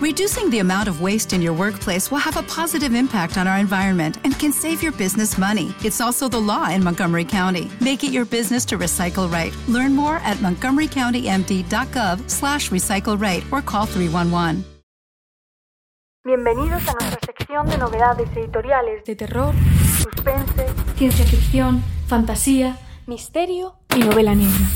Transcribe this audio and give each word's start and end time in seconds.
Reducing 0.00 0.48
the 0.48 0.60
amount 0.60 0.88
of 0.88 1.02
waste 1.02 1.34
in 1.34 1.42
your 1.42 1.52
workplace 1.52 2.10
will 2.10 2.20
have 2.24 2.38
a 2.38 2.42
positive 2.44 2.94
impact 2.94 3.36
on 3.36 3.46
our 3.46 3.58
environment 3.58 4.16
and 4.24 4.32
can 4.38 4.50
save 4.50 4.82
your 4.82 4.92
business 4.92 5.36
money. 5.36 5.74
It's 5.84 6.00
also 6.00 6.26
the 6.26 6.40
law 6.40 6.70
in 6.70 6.82
Montgomery 6.82 7.26
County. 7.26 7.70
Make 7.82 8.02
it 8.02 8.10
your 8.10 8.24
business 8.24 8.64
to 8.66 8.78
recycle 8.78 9.30
right. 9.30 9.52
Learn 9.68 9.94
more 9.94 10.16
at 10.24 10.38
montgomerycountymd.gov 10.38 12.30
slash 12.30 12.70
recycle 12.70 13.20
right 13.20 13.44
or 13.52 13.60
call 13.60 13.84
311. 13.84 14.64
Bienvenidos 16.24 16.88
a 16.88 16.92
nuestra 16.92 17.20
sección 17.20 17.68
de 17.68 17.76
novedades 17.76 18.30
editoriales 18.34 19.04
de 19.04 19.16
terror, 19.16 19.54
suspense, 20.02 20.66
ciencia 20.96 21.26
ficción, 21.26 21.82
fantasía, 22.06 22.78
misterio 23.06 23.74
y 23.94 24.00
novela 24.00 24.34
negra. 24.34 24.66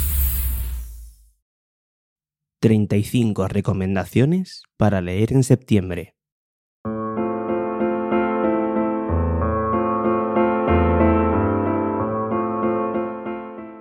35 2.65 3.47
recomendaciones 3.47 4.63
para 4.79 5.03
leer 5.03 5.35
en 5.35 5.45
septiembre. 5.45 6.15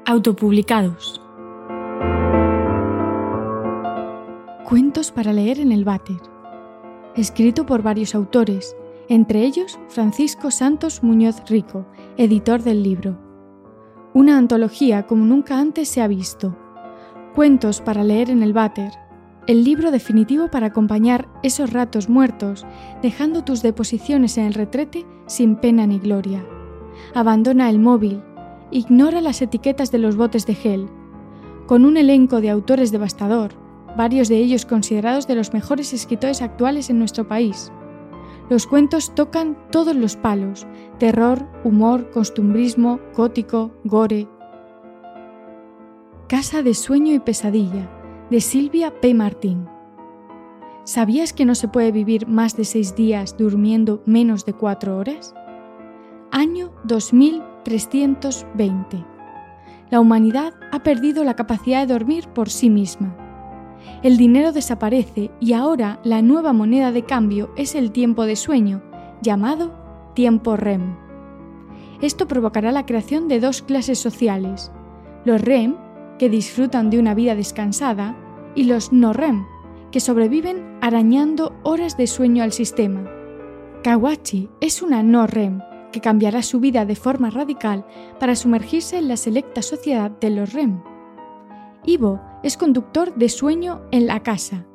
Autopublicados. 0.06 1.22
Cuentos 4.68 5.14
para 5.14 5.32
leer 5.32 5.62
en 5.62 5.72
el 5.72 5.86
váter. 5.86 6.18
Escrito 7.16 7.66
por 7.66 7.84
varios 7.84 8.14
autores, 8.14 8.76
entre 9.08 9.46
ellos 9.46 9.80
Francisco 9.88 10.52
Santos 10.52 11.04
Muñoz 11.04 11.42
Rico, 11.48 11.88
editor 12.18 12.62
del 12.62 12.84
libro. 12.84 13.18
Una 14.14 14.38
antología 14.38 15.04
como 15.08 15.24
nunca 15.24 15.58
antes 15.58 15.88
se 15.88 16.02
ha 16.02 16.08
visto 16.10 16.58
Cuentos 17.36 17.82
para 17.82 18.04
leer 18.04 18.30
en 18.30 18.44
el 18.44 18.54
váter. 18.54 18.92
El 19.48 19.64
libro 19.64 19.90
definitivo 19.90 20.50
para 20.52 20.68
acompañar 20.68 21.28
esos 21.42 21.74
ratos 21.74 22.08
muertos, 22.08 22.64
dejando 23.02 23.44
tus 23.44 23.64
deposiciones 23.64 24.38
en 24.38 24.46
el 24.46 24.54
retrete 24.54 25.04
sin 25.26 25.56
pena 25.56 25.88
ni 25.88 25.98
gloria. 25.98 26.46
Abandona 27.16 27.72
el 27.72 27.80
móvil, 27.80 28.22
ignora 28.70 29.20
las 29.20 29.42
etiquetas 29.42 29.92
de 29.92 29.98
los 29.98 30.16
botes 30.16 30.46
de 30.46 30.54
gel. 30.54 30.88
Con 31.66 31.86
un 31.86 31.98
elenco 31.98 32.40
de 32.40 32.52
autores 32.52 32.92
devastador, 32.92 33.54
varios 33.98 34.30
de 34.30 34.38
ellos 34.38 34.68
considerados 34.68 35.26
de 35.26 35.34
los 35.34 35.54
mejores 35.54 35.92
escritores 35.92 36.44
actuales 36.44 36.92
en 36.92 37.00
nuestro 37.00 37.28
país. 37.28 37.72
Los 38.52 38.68
cuentos 38.68 39.16
tocan 39.16 39.58
todos 39.72 39.96
los 39.96 40.16
palos, 40.18 40.68
terror, 41.00 41.48
humor, 41.64 42.12
costumbrismo, 42.12 43.00
gótico, 43.16 43.72
gore, 43.86 44.28
Casa 46.34 46.64
de 46.64 46.74
Sueño 46.74 47.14
y 47.14 47.20
Pesadilla, 47.20 47.88
de 48.32 48.42
Silvia 48.42 49.00
P. 49.00 49.14
Martín. 49.14 49.68
¿Sabías 50.84 51.32
que 51.32 51.46
no 51.46 51.54
se 51.54 51.68
puede 51.68 51.92
vivir 51.92 52.28
más 52.28 52.58
de 52.58 52.66
seis 52.66 52.96
días 52.96 53.38
durmiendo 53.38 54.02
menos 54.08 54.44
de 54.44 54.54
cuatro 54.54 54.98
horas? 54.98 55.36
Año 56.32 56.72
2320. 56.86 59.06
La 59.92 60.00
humanidad 60.00 60.56
ha 60.72 60.82
perdido 60.82 61.24
la 61.24 61.36
capacidad 61.36 61.86
de 61.86 61.94
dormir 61.94 62.28
por 62.30 62.50
sí 62.50 62.72
misma. 62.72 63.16
El 64.02 64.18
dinero 64.18 64.52
desaparece 64.52 65.30
y 65.40 65.54
ahora 65.54 66.00
la 66.04 66.24
nueva 66.24 66.52
moneda 66.52 66.92
de 66.92 67.04
cambio 67.04 67.52
es 67.58 67.76
el 67.76 67.92
tiempo 67.92 68.26
de 68.26 68.38
sueño, 68.38 68.82
llamado 69.22 69.72
tiempo 70.16 70.58
REM. 70.58 70.96
Esto 72.02 72.28
provocará 72.28 72.72
la 72.72 72.88
creación 72.88 73.28
de 73.28 73.40
dos 73.40 73.62
clases 73.62 74.00
sociales, 74.00 74.72
los 75.26 75.40
REM 75.40 75.76
que 76.18 76.30
disfrutan 76.30 76.90
de 76.90 77.00
una 77.00 77.14
vida 77.14 77.36
descansada, 77.36 78.16
y 78.56 78.66
los 78.66 78.94
no 78.94 79.14
REM, 79.14 79.46
que 79.92 80.00
sobreviven 80.00 80.78
arañando 80.82 81.54
horas 81.64 81.98
de 81.98 82.08
sueño 82.08 82.44
al 82.44 82.52
sistema. 82.52 83.10
Kawachi 83.84 84.50
es 84.62 84.82
una 84.82 85.04
no 85.04 85.28
REM 85.28 85.62
que 85.92 86.02
cambiará 86.02 86.42
su 86.42 86.60
vida 86.60 86.86
de 86.86 86.96
forma 86.96 87.30
radical 87.30 87.86
para 88.20 88.36
sumergirse 88.36 88.98
en 88.98 89.08
la 89.08 89.18
selecta 89.18 89.62
sociedad 89.62 90.12
de 90.12 90.30
los 90.30 90.54
REM. 90.54 90.82
Ivo 91.86 92.22
es 92.44 92.58
conductor 92.58 93.14
de 93.16 93.30
sueño 93.30 93.82
en 93.92 94.08
la 94.08 94.22
casa, 94.22 94.66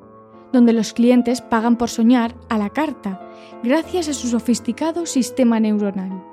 donde 0.52 0.72
los 0.72 0.92
clientes 0.92 1.40
pagan 1.40 1.76
por 1.76 1.88
soñar 1.88 2.34
a 2.48 2.58
la 2.58 2.70
carta, 2.70 3.20
gracias 3.62 4.08
a 4.08 4.14
su 4.14 4.28
sofisticado 4.28 5.06
sistema 5.06 5.58
neuronal. 5.58 6.24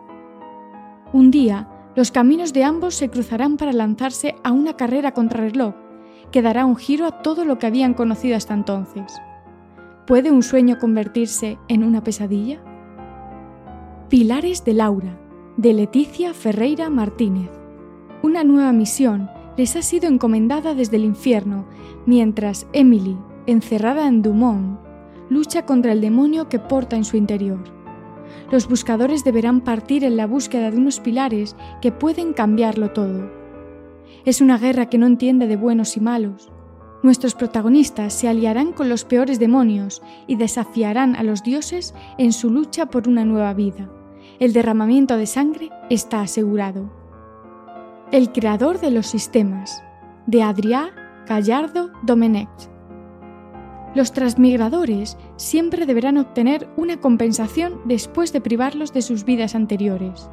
Un 1.13 1.31
día, 1.31 1.69
los 1.95 2.11
caminos 2.11 2.51
de 2.51 2.65
ambos 2.65 2.95
se 2.95 3.09
cruzarán 3.09 3.55
para 3.55 3.71
lanzarse 3.71 4.35
a 4.43 4.51
una 4.51 4.75
carrera 4.75 5.13
contrarreloj 5.13 5.73
que 6.31 6.41
dará 6.41 6.65
un 6.65 6.75
giro 6.75 7.05
a 7.05 7.21
todo 7.21 7.45
lo 7.45 7.57
que 7.57 7.67
habían 7.67 7.93
conocido 7.93 8.35
hasta 8.35 8.53
entonces. 8.53 9.13
¿Puede 10.05 10.29
un 10.31 10.43
sueño 10.43 10.77
convertirse 10.77 11.57
en 11.69 11.83
una 11.83 12.03
pesadilla? 12.03 12.59
Pilares 14.09 14.65
de 14.65 14.73
Laura, 14.73 15.17
de 15.55 15.73
Leticia 15.73 16.33
Ferreira 16.33 16.89
Martínez. 16.89 17.49
Una 18.21 18.43
nueva 18.43 18.73
misión 18.73 19.29
les 19.55 19.77
ha 19.77 19.81
sido 19.81 20.09
encomendada 20.09 20.75
desde 20.75 20.97
el 20.97 21.05
infierno, 21.05 21.65
mientras 22.05 22.67
Emily, 22.73 23.17
encerrada 23.45 24.07
en 24.07 24.21
Dumont, 24.21 24.79
lucha 25.29 25.65
contra 25.65 25.93
el 25.93 26.01
demonio 26.01 26.49
que 26.49 26.59
porta 26.59 26.97
en 26.97 27.05
su 27.05 27.15
interior 27.15 27.74
los 28.51 28.67
buscadores 28.67 29.23
deberán 29.23 29.61
partir 29.61 30.03
en 30.03 30.17
la 30.17 30.27
búsqueda 30.27 30.71
de 30.71 30.77
unos 30.77 30.99
pilares 30.99 31.55
que 31.81 31.91
pueden 31.91 32.33
cambiarlo 32.33 32.91
todo. 32.91 33.31
Es 34.25 34.41
una 34.41 34.57
guerra 34.57 34.89
que 34.89 34.97
no 34.97 35.05
entiende 35.05 35.47
de 35.47 35.55
buenos 35.55 35.97
y 35.97 35.99
malos. 35.99 36.51
Nuestros 37.03 37.35
protagonistas 37.35 38.13
se 38.13 38.27
aliarán 38.27 38.71
con 38.71 38.89
los 38.89 39.05
peores 39.05 39.39
demonios 39.39 40.01
y 40.27 40.35
desafiarán 40.35 41.15
a 41.15 41.23
los 41.23 41.43
dioses 41.43 41.93
en 42.17 42.33
su 42.33 42.49
lucha 42.49 42.87
por 42.87 43.07
una 43.07 43.25
nueva 43.25 43.53
vida. 43.53 43.89
El 44.39 44.53
derramamiento 44.53 45.15
de 45.17 45.27
sangre 45.27 45.69
está 45.89 46.21
asegurado. 46.21 46.91
El 48.11 48.31
creador 48.31 48.79
de 48.79 48.91
los 48.91 49.07
sistemas, 49.07 49.83
de 50.25 50.41
Adrià 50.41 50.91
Gallardo 51.27 51.91
Domenech. 52.03 52.74
Los 53.95 54.11
transmigradores 54.11 55.17
siempre 55.37 55.85
deberán 55.85 56.17
obtener 56.17 56.67
una 56.75 56.99
compensación 56.99 57.79
después 57.85 58.33
de 58.33 58.41
privarlos 58.41 58.91
de 58.91 59.01
sus 59.01 59.23
vidas 59.23 59.55
anteriores. 59.55 60.29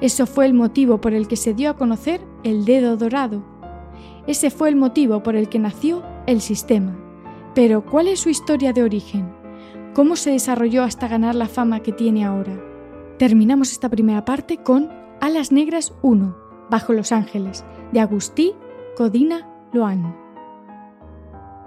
Eso 0.00 0.26
fue 0.26 0.46
el 0.46 0.54
motivo 0.54 1.00
por 1.00 1.12
el 1.12 1.26
que 1.26 1.34
se 1.34 1.54
dio 1.54 1.70
a 1.70 1.76
conocer 1.76 2.20
el 2.44 2.64
dedo 2.64 2.96
dorado. 2.96 3.42
Ese 4.28 4.50
fue 4.50 4.68
el 4.68 4.76
motivo 4.76 5.24
por 5.24 5.34
el 5.34 5.48
que 5.48 5.58
nació 5.58 6.04
el 6.26 6.40
sistema. 6.40 6.96
Pero, 7.52 7.84
¿cuál 7.84 8.06
es 8.06 8.20
su 8.20 8.28
historia 8.28 8.72
de 8.72 8.84
origen? 8.84 9.28
¿Cómo 9.92 10.14
se 10.14 10.30
desarrolló 10.30 10.84
hasta 10.84 11.08
ganar 11.08 11.34
la 11.34 11.48
fama 11.48 11.80
que 11.80 11.90
tiene 11.90 12.24
ahora? 12.24 12.62
Terminamos 13.18 13.72
esta 13.72 13.88
primera 13.88 14.24
parte 14.24 14.58
con 14.58 14.88
Alas 15.20 15.50
Negras 15.50 15.92
1, 16.02 16.36
Bajo 16.70 16.92
los 16.92 17.10
Ángeles, 17.10 17.64
de 17.90 17.98
Agustí 17.98 18.52
Codina 18.96 19.48
Loan. 19.72 20.14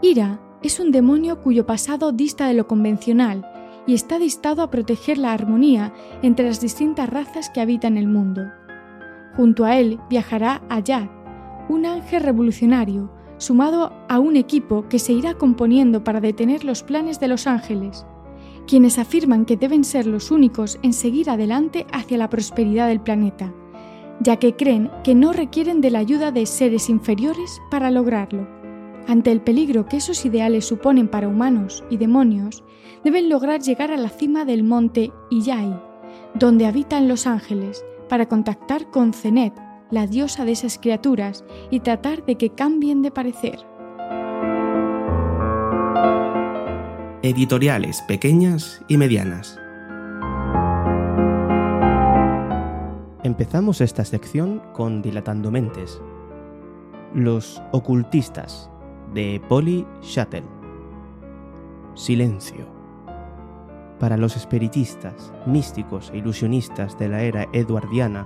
Ira 0.02 0.40
es 0.64 0.80
un 0.80 0.92
demonio 0.92 1.42
cuyo 1.42 1.66
pasado 1.66 2.12
dista 2.12 2.48
de 2.48 2.54
lo 2.54 2.68
convencional 2.68 3.46
y 3.88 3.94
está 3.94 4.20
distado 4.20 4.62
a 4.62 4.70
proteger 4.70 5.18
la 5.18 5.34
armonía 5.34 5.94
entre 6.22 6.46
las 6.46 6.62
distintas 6.62 7.10
razas 7.10 7.50
que 7.50 7.62
habitan 7.62 7.98
el 7.98 8.08
mundo. 8.08 8.44
Junto 9.36 9.66
a 9.66 9.80
él 9.80 10.00
viajará 10.10 10.62
Ayad, 10.70 11.10
un 11.68 11.86
ángel 11.86 12.22
revolucionario, 12.22 13.12
sumado 13.38 13.92
a 14.08 14.20
un 14.20 14.36
equipo 14.36 14.88
que 14.88 15.00
se 15.00 15.14
irá 15.14 15.34
componiendo 15.34 16.04
para 16.04 16.22
detener 16.22 16.64
los 16.64 16.84
planes 16.84 17.20
de 17.20 17.28
los 17.28 17.48
ángeles, 17.48 18.06
quienes 18.68 19.00
afirman 19.00 19.46
que 19.46 19.58
deben 19.58 19.84
ser 19.84 20.06
los 20.06 20.30
únicos 20.30 20.78
en 20.84 20.94
seguir 20.94 21.30
adelante 21.30 21.88
hacia 21.92 22.20
la 22.20 22.30
prosperidad 22.30 22.88
del 22.88 23.02
planeta, 23.02 23.52
ya 24.20 24.38
que 24.38 24.56
creen 24.56 24.92
que 25.04 25.16
no 25.16 25.34
requieren 25.34 25.82
de 25.82 25.90
la 25.90 26.00
ayuda 26.00 26.32
de 26.32 26.46
seres 26.46 26.88
inferiores 26.88 27.60
para 27.72 27.90
lograrlo. 27.90 28.61
Ante 29.08 29.32
el 29.32 29.42
peligro 29.42 29.86
que 29.86 29.98
esos 29.98 30.26
ideales 30.26 30.66
suponen 30.66 31.08
para 31.08 31.28
humanos 31.28 31.84
y 31.90 31.98
demonios, 31.98 32.64
deben 33.04 33.30
lograr 33.30 33.62
llegar 33.62 33.92
a 33.92 33.98
la 33.98 34.10
cima 34.10 34.46
del 34.46 34.64
monte 34.64 35.12
Iyai, 35.30 35.80
donde 36.36 36.66
habitan 36.66 37.08
los 37.08 37.28
ángeles, 37.28 37.84
para 38.08 38.28
contactar 38.28 38.90
con 38.92 39.14
Zenet, 39.14 39.54
la 39.90 40.08
diosa 40.08 40.46
de 40.46 40.52
esas 40.52 40.78
criaturas, 40.78 41.44
y 41.70 41.80
tratar 41.80 42.26
de 42.26 42.36
que 42.36 42.50
cambien 42.50 43.02
de 43.02 43.12
parecer. 43.12 43.60
Editoriales 47.24 48.02
pequeñas 48.08 48.82
y 48.88 48.98
medianas. 48.98 49.58
Empezamos 53.24 53.82
esta 53.82 54.04
sección 54.04 54.62
con 54.74 55.02
Dilatando 55.02 55.52
Mentes. 55.52 56.02
Los 57.14 57.62
ocultistas 57.72 58.71
de 59.14 59.42
Polly 59.50 59.86
Shuttle. 60.02 60.44
Silencio. 61.96 62.66
Para 64.00 64.16
los 64.16 64.38
espiritistas, 64.38 65.34
místicos 65.46 66.12
e 66.14 66.20
ilusionistas 66.20 66.98
de 66.98 67.10
la 67.10 67.22
era 67.22 67.48
eduardiana, 67.52 68.26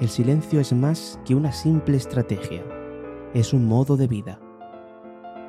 el 0.00 0.10
silencio 0.10 0.60
es 0.60 0.72
más 0.74 1.18
que 1.24 1.34
una 1.34 1.50
simple 1.52 1.96
estrategia, 1.96 2.62
es 3.32 3.54
un 3.54 3.66
modo 3.66 3.96
de 3.96 4.06
vida. 4.06 4.38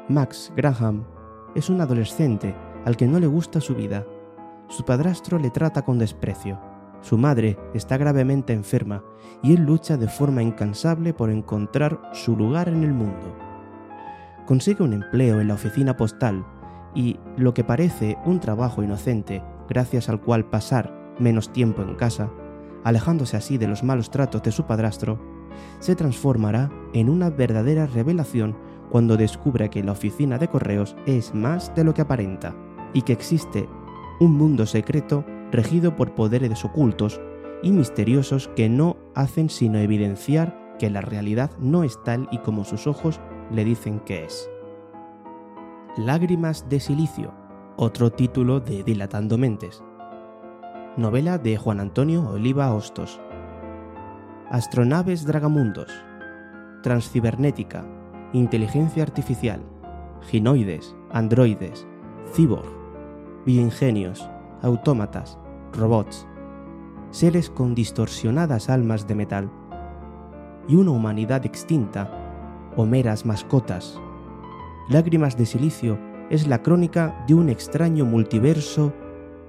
Max 0.07 0.53
Graham 0.55 1.03
es 1.55 1.69
un 1.69 1.81
adolescente 1.81 2.55
al 2.85 2.95
que 2.95 3.07
no 3.07 3.19
le 3.19 3.27
gusta 3.27 3.59
su 3.59 3.75
vida. 3.75 4.05
Su 4.69 4.85
padrastro 4.85 5.39
le 5.39 5.49
trata 5.49 5.81
con 5.83 5.99
desprecio. 5.99 6.57
Su 7.01 7.17
madre 7.17 7.57
está 7.73 7.97
gravemente 7.97 8.53
enferma 8.53 9.03
y 9.41 9.55
él 9.55 9.65
lucha 9.65 9.97
de 9.97 10.07
forma 10.07 10.41
incansable 10.41 11.13
por 11.13 11.29
encontrar 11.29 11.99
su 12.13 12.37
lugar 12.37 12.69
en 12.69 12.83
el 12.83 12.93
mundo. 12.93 13.52
Consigue 14.45 14.83
un 14.83 14.93
empleo 14.93 15.39
en 15.39 15.47
la 15.47 15.53
oficina 15.53 15.95
postal 15.95 16.45
y 16.93 17.17
lo 17.37 17.53
que 17.53 17.63
parece 17.63 18.17
un 18.25 18.39
trabajo 18.39 18.83
inocente, 18.83 19.41
gracias 19.69 20.09
al 20.09 20.19
cual 20.19 20.45
pasar 20.49 21.15
menos 21.19 21.53
tiempo 21.53 21.81
en 21.81 21.95
casa, 21.95 22.29
alejándose 22.83 23.37
así 23.37 23.57
de 23.57 23.67
los 23.67 23.83
malos 23.83 24.09
tratos 24.11 24.43
de 24.43 24.51
su 24.51 24.65
padrastro, 24.65 25.19
se 25.79 25.95
transformará 25.95 26.71
en 26.93 27.09
una 27.09 27.29
verdadera 27.29 27.85
revelación 27.85 28.57
cuando 28.89 29.17
descubre 29.17 29.69
que 29.69 29.83
la 29.83 29.93
oficina 29.93 30.37
de 30.37 30.49
correos 30.49 30.95
es 31.05 31.33
más 31.33 31.73
de 31.75 31.83
lo 31.83 31.93
que 31.93 32.01
aparenta 32.01 32.55
y 32.93 33.03
que 33.03 33.13
existe 33.13 33.69
un 34.19 34.33
mundo 34.33 34.65
secreto 34.65 35.25
regido 35.51 35.95
por 35.95 36.15
poderes 36.15 36.65
ocultos 36.65 37.21
y 37.61 37.71
misteriosos 37.71 38.49
que 38.55 38.69
no 38.69 38.97
hacen 39.15 39.49
sino 39.49 39.79
evidenciar 39.79 40.75
que 40.79 40.89
la 40.89 41.01
realidad 41.01 41.51
no 41.59 41.83
es 41.83 41.97
tal 42.03 42.27
y 42.31 42.39
como 42.39 42.65
sus 42.65 42.87
ojos 42.87 43.21
le 43.51 43.63
dicen 43.65 43.99
que 43.99 44.25
es. 44.25 44.49
Lágrimas 45.97 46.69
de 46.69 46.79
Silicio, 46.79 47.33
otro 47.77 48.11
título 48.11 48.59
de 48.59 48.83
Dilatando 48.83 49.37
Mentes. 49.37 49.83
Novela 50.95 51.39
de 51.39 51.57
Juan 51.57 51.79
Antonio 51.79 52.29
Oliva 52.29 52.71
Hostos. 52.73 53.19
Astronaves 54.51 55.25
Dragamundos. 55.25 55.91
Transcibernética. 56.83 57.83
Inteligencia 58.31 59.01
artificial. 59.01 59.61
Ginoides. 60.29 60.95
Androides. 61.11 61.87
Cyborg. 62.35 62.67
Bioingenios. 63.43 64.29
Autómatas. 64.61 65.39
Robots. 65.73 66.27
Seres 67.09 67.49
con 67.49 67.73
distorsionadas 67.73 68.69
almas 68.69 69.07
de 69.07 69.15
metal. 69.15 69.51
Y 70.67 70.75
una 70.75 70.91
humanidad 70.91 71.43
extinta. 71.45 72.22
O 72.75 72.85
meras 72.85 73.25
mascotas 73.25 73.99
Lágrimas 74.89 75.37
de 75.37 75.45
Silicio 75.45 75.97
es 76.29 76.45
la 76.45 76.61
crónica 76.61 77.23
de 77.25 77.33
un 77.35 77.47
extraño 77.47 78.03
multiverso 78.03 78.93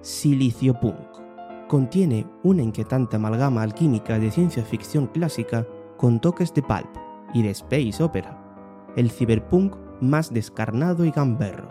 silicio-punk. 0.00 1.66
Contiene 1.66 2.26
una 2.44 2.62
inquietante 2.62 3.16
amalgama 3.16 3.62
alquímica 3.62 4.18
de 4.20 4.30
ciencia 4.30 4.62
ficción 4.64 5.08
clásica 5.08 5.66
con 5.96 6.20
toques 6.20 6.54
de 6.54 6.62
pulp 6.62 6.96
y 7.32 7.42
de 7.42 7.50
space 7.50 8.00
opera, 8.00 8.38
el 8.96 9.10
ciberpunk 9.10 9.74
más 10.00 10.32
descarnado 10.32 11.04
y 11.04 11.10
gamberro, 11.10 11.68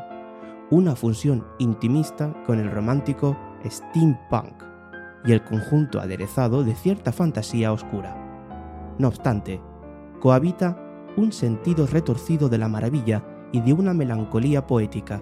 una 0.70 0.94
fusión 0.96 1.46
intimista 1.58 2.34
con 2.46 2.60
el 2.60 2.70
romántico 2.70 3.38
steampunk 3.66 4.62
y 5.24 5.32
el 5.32 5.42
conjunto 5.42 6.02
aderezado 6.02 6.66
de 6.66 6.76
cierta 6.76 7.14
fantasía 7.14 7.72
oscura. 7.72 8.18
No 8.98 9.08
obstante, 9.08 9.62
cohabita 10.20 10.83
un 11.18 11.32
sentido 11.32 11.88
retorcido 11.88 12.50
de 12.50 12.58
la 12.58 12.68
maravilla 12.68 13.24
y 13.52 13.62
de 13.62 13.74
una 13.74 13.94
melancolía 13.94 14.68
poética, 14.68 15.22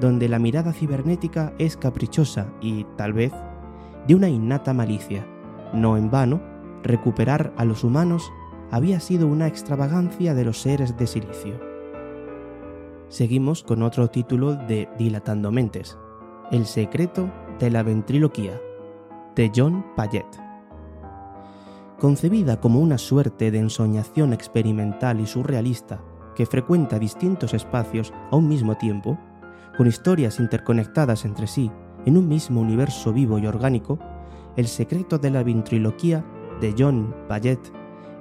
donde 0.00 0.28
la 0.28 0.38
mirada 0.38 0.72
cibernética 0.72 1.52
es 1.58 1.76
caprichosa 1.76 2.52
y, 2.60 2.84
tal 2.96 3.12
vez, 3.12 3.32
de 4.06 4.14
una 4.14 4.28
innata 4.28 4.72
malicia. 4.72 5.26
No 5.72 5.96
en 5.96 6.10
vano, 6.10 6.40
recuperar 6.82 7.52
a 7.56 7.64
los 7.64 7.84
humanos 7.84 8.30
había 8.70 9.00
sido 9.00 9.26
una 9.26 9.46
extravagancia 9.46 10.34
de 10.34 10.44
los 10.44 10.60
seres 10.60 10.96
de 10.96 11.06
silicio. 11.06 11.60
Seguimos 13.08 13.62
con 13.62 13.82
otro 13.82 14.08
título 14.08 14.54
de 14.54 14.88
Dilatando 14.98 15.50
Mentes, 15.50 15.96
El 16.50 16.66
secreto 16.66 17.30
de 17.58 17.70
la 17.70 17.82
ventriloquía, 17.82 18.60
de 19.34 19.50
John 19.54 19.84
Payet. 19.96 20.47
Concebida 21.98 22.60
como 22.60 22.78
una 22.78 22.96
suerte 22.96 23.50
de 23.50 23.58
ensoñación 23.58 24.32
experimental 24.32 25.18
y 25.20 25.26
surrealista 25.26 26.00
que 26.36 26.46
frecuenta 26.46 27.00
distintos 27.00 27.54
espacios 27.54 28.12
a 28.30 28.36
un 28.36 28.46
mismo 28.46 28.76
tiempo, 28.76 29.18
con 29.76 29.88
historias 29.88 30.38
interconectadas 30.38 31.24
entre 31.24 31.48
sí 31.48 31.72
en 32.06 32.16
un 32.16 32.28
mismo 32.28 32.60
universo 32.60 33.12
vivo 33.12 33.40
y 33.40 33.46
orgánico, 33.46 33.98
El 34.56 34.68
secreto 34.68 35.18
de 35.18 35.30
la 35.30 35.42
ventriloquía 35.42 36.24
de 36.60 36.74
John 36.78 37.14
Payet, 37.28 37.60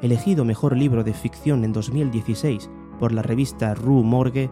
elegido 0.02 0.44
mejor 0.44 0.76
libro 0.76 1.04
de 1.04 1.14
ficción 1.14 1.64
en 1.64 1.74
2016 1.74 2.70
por 3.00 3.12
la 3.12 3.22
revista 3.22 3.76
Rue 3.76 4.04
Morgue 4.04 4.50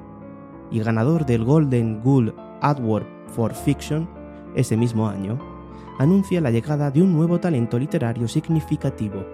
y 0.70 0.80
ganador 0.80 1.26
del 1.26 1.44
Golden 1.44 2.02
Gull 2.02 2.34
Award 2.62 3.06
for 3.28 3.54
Fiction 3.54 4.08
ese 4.56 4.78
mismo 4.78 5.08
año, 5.08 5.55
anuncia 5.98 6.42
la 6.42 6.52
llegada 6.52 6.92
de 6.92 7.02
un 7.02 7.14
nuevo 7.14 7.40
talento 7.40 7.80
literario 7.80 8.28
significativo, 8.28 9.26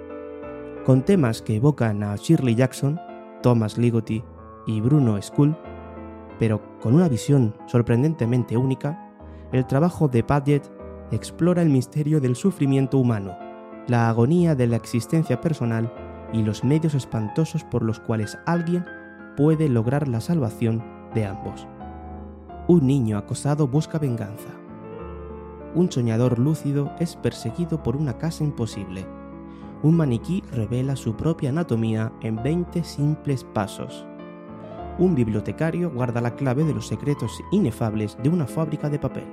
con 0.86 1.04
temas 1.04 1.42
que 1.42 1.56
evocan 1.56 2.04
a 2.04 2.16
Shirley 2.16 2.56
Jackson, 2.56 3.00
Thomas 3.42 3.78
Ligotti 3.78 4.24
y 4.68 4.82
Bruno 4.82 5.20
Skull, 5.22 5.56
pero 6.40 6.62
con 6.80 6.96
una 6.96 7.08
visión 7.08 7.56
sorprendentemente 7.68 8.58
única, 8.58 9.12
el 9.52 9.66
trabajo 9.66 10.08
de 10.08 10.24
Padgett 10.24 10.72
explora 11.12 11.62
el 11.62 11.70
misterio 11.70 12.22
del 12.22 12.36
sufrimiento 12.36 12.98
humano, 12.98 13.38
la 13.88 14.10
agonía 14.10 14.56
de 14.56 14.68
la 14.68 14.78
existencia 14.78 15.42
personal 15.42 15.92
y 16.32 16.44
los 16.44 16.64
medios 16.64 16.94
espantosos 16.94 17.64
por 17.64 17.84
los 17.84 18.00
cuales 18.00 18.38
alguien 18.46 18.86
puede 19.36 19.68
lograr 19.68 20.08
la 20.08 20.22
salvación 20.22 20.84
de 21.14 21.26
ambos. 21.26 21.68
Un 22.68 22.88
niño 22.88 23.18
acosado 23.18 23.68
busca 23.68 23.98
venganza. 23.98 24.61
Un 25.76 25.92
soñador 25.92 26.40
lúcido 26.40 26.92
es 27.00 27.16
perseguido 27.16 27.82
por 27.84 27.96
una 27.96 28.18
casa 28.18 28.44
imposible 28.44 29.06
un 29.84 29.98
maniquí 29.98 30.44
revela 30.52 30.96
su 30.96 31.16
propia 31.16 31.50
anatomía 31.50 32.12
en 32.22 32.42
20 32.42 32.84
simples 32.84 33.44
pasos. 33.44 34.06
Un 35.00 35.16
bibliotecario 35.16 35.90
guarda 35.90 36.22
la 36.22 36.36
clave 36.36 36.64
de 36.64 36.74
los 36.74 36.88
secretos 36.88 37.42
inefables 37.52 38.18
de 38.22 38.30
una 38.30 38.46
fábrica 38.46 38.90
de 38.90 39.00
papel. 39.00 39.26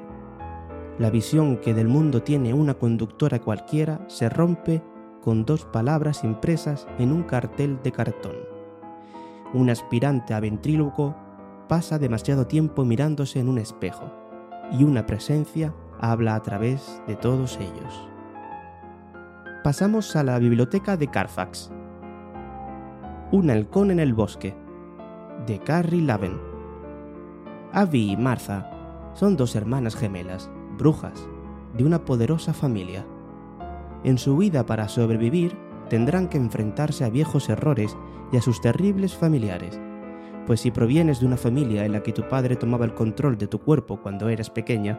La 0.98 1.10
visión 1.10 1.58
que 1.58 1.74
del 1.74 1.88
mundo 1.88 2.22
tiene 2.22 2.54
una 2.54 2.74
conductora 2.74 3.40
cualquiera 3.40 4.04
se 4.08 4.28
rompe 4.28 4.82
con 5.22 5.44
dos 5.44 5.66
palabras 5.66 6.24
impresas 6.24 6.86
en 6.98 7.12
un 7.12 7.24
cartel 7.24 7.80
de 7.82 7.92
cartón. 7.92 8.36
Un 9.52 9.68
aspirante 9.68 10.32
a 10.32 10.40
ventríloco 10.40 11.14
pasa 11.68 11.98
demasiado 11.98 12.46
tiempo 12.46 12.84
mirándose 12.84 13.38
en 13.38 13.48
un 13.48 13.58
espejo, 13.58 14.10
y 14.72 14.84
una 14.84 15.04
presencia 15.04 15.74
habla 16.00 16.34
a 16.34 16.42
través 16.42 17.02
de 17.06 17.16
todos 17.16 17.58
ellos 17.58 18.08
pasamos 19.62 20.16
a 20.16 20.22
la 20.22 20.38
biblioteca 20.38 20.96
de 20.96 21.08
Carfax. 21.08 21.70
Un 23.32 23.50
halcón 23.50 23.90
en 23.90 24.00
el 24.00 24.14
bosque, 24.14 24.54
de 25.46 25.58
Carrie 25.58 26.00
Laven. 26.00 26.40
Abby 27.72 28.12
y 28.12 28.16
Martha 28.16 29.10
son 29.14 29.36
dos 29.36 29.56
hermanas 29.56 29.94
gemelas, 29.94 30.50
brujas, 30.78 31.28
de 31.76 31.84
una 31.84 32.04
poderosa 32.04 32.54
familia. 32.54 33.04
En 34.04 34.16
su 34.16 34.38
vida 34.38 34.64
para 34.64 34.88
sobrevivir 34.88 35.54
tendrán 35.90 36.28
que 36.28 36.38
enfrentarse 36.38 37.04
a 37.04 37.10
viejos 37.10 37.50
errores 37.50 37.96
y 38.32 38.38
a 38.38 38.40
sus 38.40 38.62
terribles 38.62 39.14
familiares, 39.14 39.78
pues 40.46 40.60
si 40.60 40.70
provienes 40.70 41.20
de 41.20 41.26
una 41.26 41.36
familia 41.36 41.84
en 41.84 41.92
la 41.92 42.02
que 42.02 42.12
tu 42.12 42.26
padre 42.26 42.56
tomaba 42.56 42.86
el 42.86 42.94
control 42.94 43.36
de 43.36 43.48
tu 43.48 43.58
cuerpo 43.58 44.00
cuando 44.00 44.30
eras 44.30 44.48
pequeña, 44.48 44.98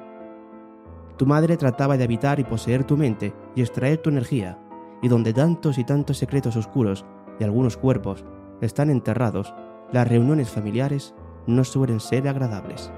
tu 1.20 1.26
madre 1.26 1.58
trataba 1.58 1.98
de 1.98 2.06
habitar 2.06 2.40
y 2.40 2.46
poseer 2.46 2.86
tu 2.86 2.96
mente 2.96 3.34
y 3.54 3.60
extraer 3.60 3.98
tu 3.98 4.10
energía, 4.10 4.58
y 5.02 5.10
donde 5.10 5.34
tantos 5.34 5.78
y 5.78 5.84
tantos 5.84 6.18
secretos 6.18 6.56
oscuros 6.56 7.06
y 7.42 7.44
algunos 7.44 7.76
cuerpos 7.76 8.24
están 8.62 8.90
enterrados, 8.90 9.54
las 9.92 10.08
reuniones 10.08 10.50
familiares 10.50 11.14
no 11.46 11.66
suelen 11.66 12.00
ser 12.00 12.26
agradables. 12.30 12.90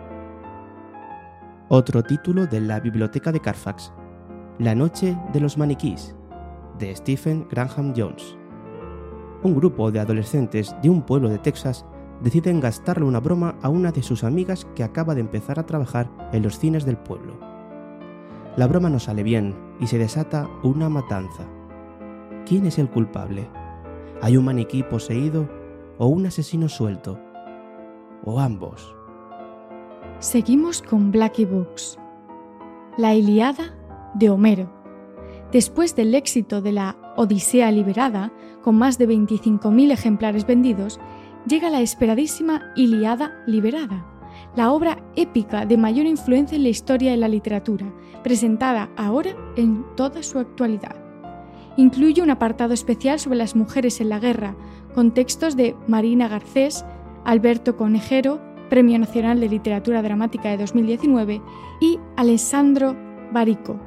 Otro 1.68 2.04
título 2.04 2.46
de 2.46 2.62
la 2.62 2.80
Biblioteca 2.80 3.32
de 3.32 3.40
Carfax, 3.40 3.92
La 4.60 4.76
Noche 4.76 5.18
de 5.34 5.40
los 5.40 5.58
Maniquís, 5.58 6.16
de 6.78 6.96
Stephen 6.96 7.48
Graham 7.50 7.92
Jones. 7.98 8.38
Un 9.42 9.56
grupo 9.56 9.90
de 9.90 10.00
adolescentes 10.00 10.76
de 10.84 10.92
un 10.92 11.02
pueblo 11.02 11.28
de 11.28 11.40
Texas 11.40 11.88
deciden 12.22 12.60
gastarle 12.60 13.06
una 13.06 13.20
broma 13.20 13.56
a 13.64 13.70
una 13.70 13.92
de 13.92 14.04
sus 14.04 14.24
amigas 14.24 14.68
que 14.76 14.84
acaba 14.84 15.16
de 15.16 15.22
empezar 15.22 15.60
a 15.60 15.66
trabajar 15.66 16.08
en 16.34 16.44
los 16.44 16.60
cines 16.60 16.86
del 16.86 16.98
pueblo. 16.98 17.51
La 18.58 18.68
broma 18.68 18.90
no 18.90 19.00
sale 19.00 19.24
bien 19.24 19.56
y 19.80 19.88
se 19.88 19.98
desata 19.98 20.50
una 20.62 20.90
matanza. 20.90 21.48
¿Quién 22.46 22.66
es 22.66 22.80
el 22.80 22.90
culpable? 22.90 23.48
¿Hay 24.22 24.36
un 24.36 24.46
maniquí 24.46 24.84
poseído 24.84 25.50
o 25.98 26.08
un 26.08 26.26
asesino 26.26 26.68
suelto? 26.68 27.18
¿O 28.26 28.40
ambos? 28.42 28.94
Seguimos 30.20 30.82
con 30.82 31.12
Blackie 31.12 31.46
Books. 31.46 31.98
La 32.98 33.16
Iliada 33.16 33.74
de 34.16 34.30
Homero. 34.30 34.70
Después 35.54 35.96
del 35.96 36.14
éxito 36.14 36.62
de 36.62 36.74
la 36.74 36.98
Odisea 37.16 37.72
Liberada, 37.72 38.34
con 38.62 38.78
más 38.78 38.98
de 38.98 39.08
25.000 39.08 39.92
ejemplares 39.92 40.46
vendidos, 40.46 41.00
llega 41.48 41.70
la 41.70 41.82
esperadísima 41.82 42.72
Iliada 42.76 43.44
Liberada, 43.48 44.06
la 44.56 44.72
obra 44.72 44.98
épica 45.16 45.66
de 45.66 45.78
mayor 45.78 46.06
influencia 46.06 46.56
en 46.56 46.64
la 46.64 46.70
historia 46.70 47.12
de 47.12 47.18
la 47.18 47.28
literatura, 47.28 47.86
presentada 48.24 48.90
ahora 48.98 49.32
en 49.56 49.86
toda 49.96 50.24
su 50.24 50.40
actualidad. 50.40 50.96
Incluye 51.78 52.22
un 52.22 52.30
apartado 52.30 52.74
especial 52.74 53.20
sobre 53.20 53.38
las 53.38 53.56
mujeres 53.56 54.02
en 54.02 54.10
la 54.10 54.20
guerra, 54.20 54.56
con 54.94 55.12
textos 55.12 55.56
de 55.56 55.76
Marina 55.88 56.28
Garcés, 56.28 56.86
Alberto 57.24 57.78
Conejero, 57.78 58.42
Premio 58.70 59.00
Nacional 59.00 59.40
de 59.40 59.50
Literatura 59.50 60.02
Dramática 60.02 60.50
de 60.50 60.58
2019, 60.58 61.42
y 61.80 62.00
Alessandro 62.18 62.96
Barico. 63.32 63.80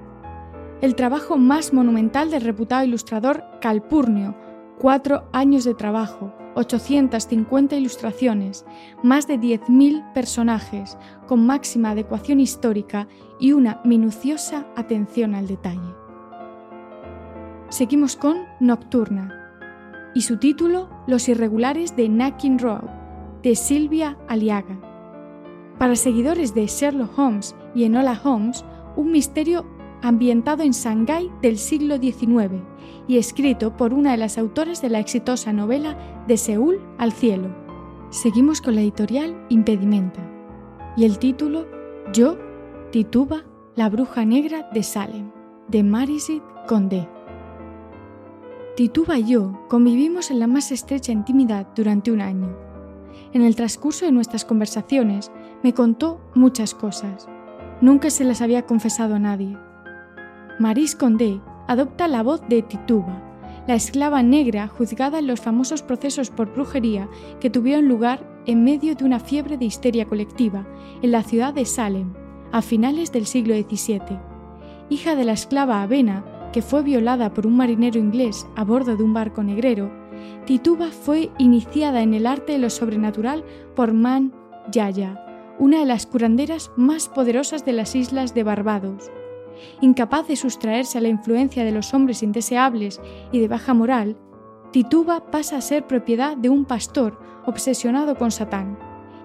El 0.81 0.95
trabajo 0.95 1.37
más 1.37 1.73
monumental 1.73 2.31
del 2.31 2.43
reputado 2.43 2.85
ilustrador 2.85 3.45
Calpurnio, 3.61 4.35
cuatro 4.79 5.25
años 5.33 5.65
de 5.65 5.75
trabajo, 5.75 6.35
850 6.55 7.77
ilustraciones, 7.77 8.65
más 9.03 9.27
de 9.27 9.39
10.000 9.39 10.13
personajes, 10.13 10.97
con 11.27 11.47
máxima 11.47 11.91
adecuación 11.91 12.41
histórica 12.41 13.09
y 13.39 13.53
una 13.53 13.81
minuciosa 13.85 14.67
atención 14.77 15.35
al 15.35 15.47
detalle. 15.47 15.95
Seguimos 17.69 18.17
con 18.17 18.39
Nocturna 18.61 19.41
y 20.15 20.23
su 20.23 20.39
título 20.39 20.89
Los 21.07 21.29
irregulares 21.29 21.97
de 21.97 22.09
Nakin 22.09 22.59
Road, 22.59 22.89
de 23.43 23.57
Silvia 23.57 24.17
Aliaga. 24.29 24.79
Para 25.79 25.97
seguidores 25.97 26.55
de 26.55 26.67
Sherlock 26.67 27.19
Holmes 27.19 27.57
y 27.75 27.85
Enola 27.85 28.19
Holmes, 28.23 28.65
un 28.97 29.11
misterio 29.11 29.67
ambientado 30.05 30.63
en 30.63 30.73
Shanghái 30.73 31.31
del 31.41 31.57
siglo 31.57 31.97
XIX 31.97 32.63
y 33.09 33.17
escrito 33.17 33.75
por 33.77 33.95
una 33.95 34.13
de 34.13 34.19
las 34.19 34.37
autoras 34.37 34.83
de 34.83 34.91
la 34.91 34.99
exitosa 34.99 35.53
novela 35.53 35.97
De 36.29 36.37
Seúl 36.37 36.81
al 36.99 37.13
cielo. 37.13 37.49
Seguimos 38.11 38.61
con 38.61 38.75
la 38.75 38.83
editorial 38.83 39.35
Impedimenta 39.49 40.21
y 40.97 41.05
el 41.05 41.19
título 41.19 41.67
Yo, 42.13 42.39
Tituba, 42.93 43.45
la 43.77 43.89
bruja 43.89 44.27
negra 44.27 44.69
de 44.73 44.83
Salem, 44.83 45.31
de 45.69 45.83
Marisit 45.83 46.43
Condé. 46.69 47.09
Tituba 48.77 49.19
y 49.19 49.25
yo 49.25 49.59
convivimos 49.69 50.31
en 50.31 50.39
la 50.39 50.47
más 50.47 50.71
estrecha 50.71 51.13
intimidad 51.13 51.69
durante 51.75 52.13
un 52.13 52.21
año. 52.21 52.55
En 53.33 53.43
el 53.43 53.57
transcurso 53.57 54.05
de 54.05 54.13
nuestras 54.13 54.45
conversaciones 54.45 55.33
me 55.63 55.73
contó 55.73 56.21
muchas 56.35 56.75
cosas. 56.75 57.27
Nunca 57.81 58.11
se 58.11 58.25
las 58.25 58.43
había 58.43 58.67
confesado 58.67 59.15
a 59.15 59.19
nadie. 59.19 59.57
Maris 60.59 60.95
Condé 60.95 61.41
adopta 61.67 62.07
la 62.07 62.23
voz 62.23 62.41
de 62.49 62.63
Tituba, 62.63 63.21
la 63.67 63.75
esclava 63.75 64.23
negra 64.23 64.69
juzgada 64.69 65.19
en 65.19 65.27
los 65.27 65.41
famosos 65.41 65.83
procesos 65.83 66.31
por 66.31 66.53
brujería 66.53 67.09
que 67.41 67.51
tuvieron 67.51 67.89
lugar 67.89 68.25
en 68.47 68.63
medio 68.63 68.95
de 68.95 69.05
una 69.05 69.19
fiebre 69.19 69.57
de 69.57 69.65
histeria 69.65 70.07
colectiva 70.07 70.65
en 71.03 71.11
la 71.11 71.25
ciudad 71.25 71.55
de 71.55 71.65
Salem, 71.65 72.13
a 72.53 72.63
finales 72.63 73.11
del 73.11 73.27
siglo 73.27 73.55
XVII. 73.55 74.21
Hija 74.91 75.17
de 75.17 75.25
la 75.25 75.33
esclava 75.33 75.83
Avena, 75.83 76.25
que 76.53 76.63
fue 76.63 76.83
violada 76.83 77.35
por 77.35 77.49
un 77.49 77.57
marinero 77.57 77.99
inglés 77.99 78.47
a 78.55 78.63
bordo 78.63 78.97
de 78.97 79.03
un 79.03 79.13
barco 79.13 79.43
negrero, 79.43 79.91
Tituba 80.47 80.89
fue 80.93 81.31
iniciada 81.39 82.03
en 82.03 82.15
el 82.15 82.29
arte 82.29 82.53
de 82.53 82.59
lo 82.59 82.71
sobrenatural 82.71 83.45
por 83.75 83.93
Man 83.93 84.33
Yaya, 84.71 85.21
una 85.59 85.81
de 85.81 85.87
las 85.87 86.07
curanderas 86.07 86.71
más 86.77 87.09
poderosas 87.09 87.65
de 87.65 87.73
las 87.73 87.97
islas 87.97 88.35
de 88.35 88.45
Barbados. 88.45 89.11
Incapaz 89.81 90.27
de 90.29 90.37
sustraerse 90.37 90.99
a 90.99 91.01
la 91.01 91.09
influencia 91.09 91.65
de 91.65 91.73
los 91.73 91.95
hombres 91.95 92.23
indeseables 92.23 93.01
y 93.33 93.41
de 93.41 93.49
baja 93.49 93.75
moral, 93.75 94.17
Tituba 94.71 95.31
pasa 95.31 95.57
a 95.57 95.61
ser 95.61 95.87
propiedad 95.87 96.37
de 96.37 96.49
un 96.49 96.65
pastor 96.65 97.21
obsesionado 97.47 98.17
con 98.17 98.31
Satán 98.31 98.77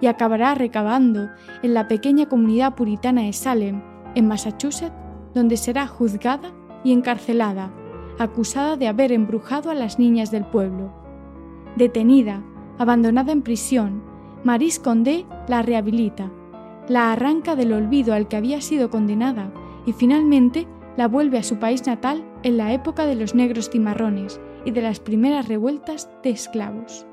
y 0.02 0.08
acabará 0.08 0.54
recabando 0.56 1.30
en 1.64 1.74
la 1.74 1.88
pequeña 1.88 2.28
comunidad 2.28 2.76
puritana 2.76 3.24
de 3.24 3.34
Salem, 3.34 3.82
en 4.16 4.28
Massachusetts, 4.28 4.94
donde 5.34 5.58
será 5.58 5.88
juzgada 5.88 6.52
y 6.84 6.94
encarcelada, 6.94 7.72
acusada 8.18 8.78
de 8.78 8.88
haber 8.88 9.12
embrujado 9.12 9.72
a 9.72 9.74
las 9.74 10.00
niñas 10.00 10.32
del 10.32 10.46
pueblo. 10.46 10.94
Detenida, 11.76 12.44
abandonada 12.78 13.32
en 13.32 13.42
prisión, 13.42 14.04
Maris 14.44 14.80
Condé 14.80 15.26
la 15.48 15.62
rehabilita, 15.62 16.32
la 16.88 17.12
arranca 17.12 17.56
del 17.56 17.74
olvido 17.74 18.14
al 18.14 18.28
que 18.28 18.38
había 18.38 18.62
sido 18.62 18.90
condenada 18.90 19.52
y 19.90 19.94
finalmente 19.94 20.68
la 20.98 21.08
vuelve 21.08 21.40
a 21.40 21.44
su 21.44 21.58
país 21.58 21.88
natal 21.88 22.24
en 22.44 22.58
la 22.58 22.74
época 22.74 23.08
de 23.08 23.16
los 23.16 23.34
negros 23.34 23.72
cimarrones 23.72 24.40
y 24.64 24.70
de 24.70 24.84
las 24.84 25.00
primeras 25.00 25.48
revueltas 25.48 26.12
de 26.22 26.30
esclavos. 26.30 27.08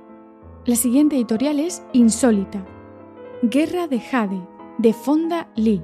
La 0.67 0.77
siguiente 0.77 1.17
editorial 1.17 1.59
es 1.59 1.83
Insólita. 1.95 2.67
Guerra 3.43 3.87
de 3.89 3.99
Jade, 3.99 4.47
de 4.77 4.93
Fonda 4.93 5.49
Lee. 5.57 5.83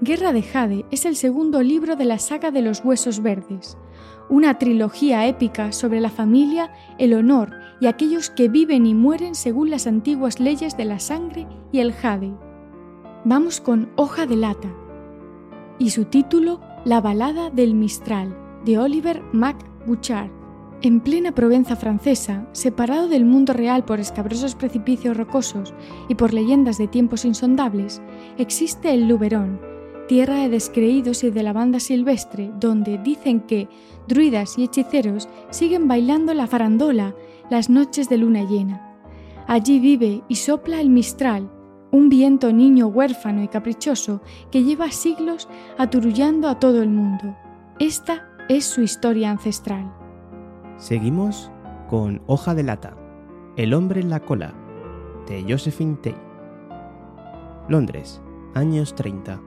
Guerra 0.00 0.32
de 0.32 0.42
Jade 0.42 0.86
es 0.90 1.04
el 1.04 1.16
segundo 1.16 1.62
libro 1.62 1.96
de 1.96 2.06
la 2.06 2.18
saga 2.18 2.50
de 2.50 2.62
los 2.62 2.82
Huesos 2.82 3.22
Verdes, 3.22 3.76
una 4.30 4.56
trilogía 4.56 5.26
épica 5.26 5.72
sobre 5.72 6.00
la 6.00 6.08
familia, 6.08 6.72
el 6.96 7.12
honor 7.12 7.52
y 7.78 7.88
aquellos 7.88 8.30
que 8.30 8.48
viven 8.48 8.86
y 8.86 8.94
mueren 8.94 9.34
según 9.34 9.68
las 9.68 9.86
antiguas 9.86 10.40
leyes 10.40 10.78
de 10.78 10.86
la 10.86 10.98
sangre 10.98 11.46
y 11.72 11.80
el 11.80 11.92
jade. 11.92 12.32
Vamos 13.26 13.60
con 13.60 13.90
Hoja 13.96 14.24
de 14.24 14.36
Lata, 14.36 14.72
y 15.78 15.90
su 15.90 16.04
título 16.04 16.60
La 16.84 17.00
balada 17.00 17.50
del 17.50 17.74
Mistral, 17.74 18.36
de 18.64 18.78
Oliver 18.78 19.22
Mac 19.32 19.56
Bouchard. 19.86 20.30
En 20.80 21.00
plena 21.00 21.32
Provenza 21.32 21.76
francesa, 21.76 22.48
separado 22.52 23.08
del 23.08 23.24
mundo 23.24 23.52
real 23.52 23.84
por 23.84 23.98
escabrosos 23.98 24.54
precipicios 24.54 25.16
rocosos 25.16 25.74
y 26.08 26.14
por 26.14 26.32
leyendas 26.32 26.78
de 26.78 26.86
tiempos 26.86 27.24
insondables, 27.24 28.00
existe 28.38 28.92
el 28.92 29.08
Luberon, 29.08 29.60
tierra 30.06 30.36
de 30.36 30.48
descreídos 30.48 31.24
y 31.24 31.30
de 31.30 31.42
la 31.42 31.52
banda 31.52 31.80
silvestre, 31.80 32.50
donde 32.60 32.98
dicen 32.98 33.40
que 33.40 33.68
druidas 34.06 34.56
y 34.56 34.64
hechiceros 34.64 35.28
siguen 35.50 35.88
bailando 35.88 36.32
la 36.32 36.46
farandola 36.46 37.14
las 37.50 37.70
noches 37.70 38.08
de 38.08 38.18
luna 38.18 38.44
llena. 38.44 38.96
Allí 39.46 39.80
vive 39.80 40.22
y 40.28 40.36
sopla 40.36 40.80
el 40.80 40.90
mistral, 40.90 41.50
un 41.90 42.08
viento 42.08 42.52
niño 42.52 42.86
huérfano 42.88 43.42
y 43.42 43.48
caprichoso 43.48 44.20
que 44.50 44.62
lleva 44.62 44.90
siglos 44.90 45.48
aturullando 45.78 46.48
a 46.48 46.58
todo 46.58 46.82
el 46.82 46.90
mundo. 46.90 47.36
Esta 47.78 48.28
es 48.48 48.64
su 48.64 48.82
historia 48.82 49.30
ancestral. 49.30 49.92
Seguimos 50.76 51.50
con 51.88 52.22
Hoja 52.26 52.54
de 52.54 52.62
Lata, 52.62 52.96
El 53.56 53.74
hombre 53.74 54.00
en 54.00 54.10
la 54.10 54.20
cola, 54.20 54.54
de 55.26 55.44
Josephine 55.48 55.96
Tay. 55.96 56.14
Londres, 57.68 58.20
años 58.54 58.94
30. 58.94 59.40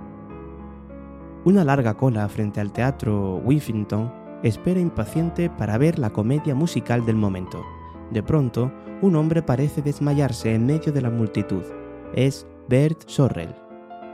Una 1.43 1.63
larga 1.63 1.95
cola 1.95 2.27
frente 2.29 2.59
al 2.59 2.71
teatro 2.71 3.41
Whiffington 3.43 4.11
espera 4.43 4.79
impaciente 4.79 5.49
para 5.49 5.77
ver 5.77 5.99
la 5.99 6.11
comedia 6.11 6.53
musical 6.53 7.05
del 7.05 7.15
momento. 7.15 7.63
De 8.11 8.21
pronto, 8.21 8.71
un 9.01 9.15
hombre 9.15 9.41
parece 9.41 9.81
desmayarse 9.81 10.53
en 10.53 10.65
medio 10.65 10.91
de 10.91 11.01
la 11.01 11.09
multitud 11.09 11.63
es 12.15 12.47
Bert 12.67 13.03
Sorrell, 13.07 13.55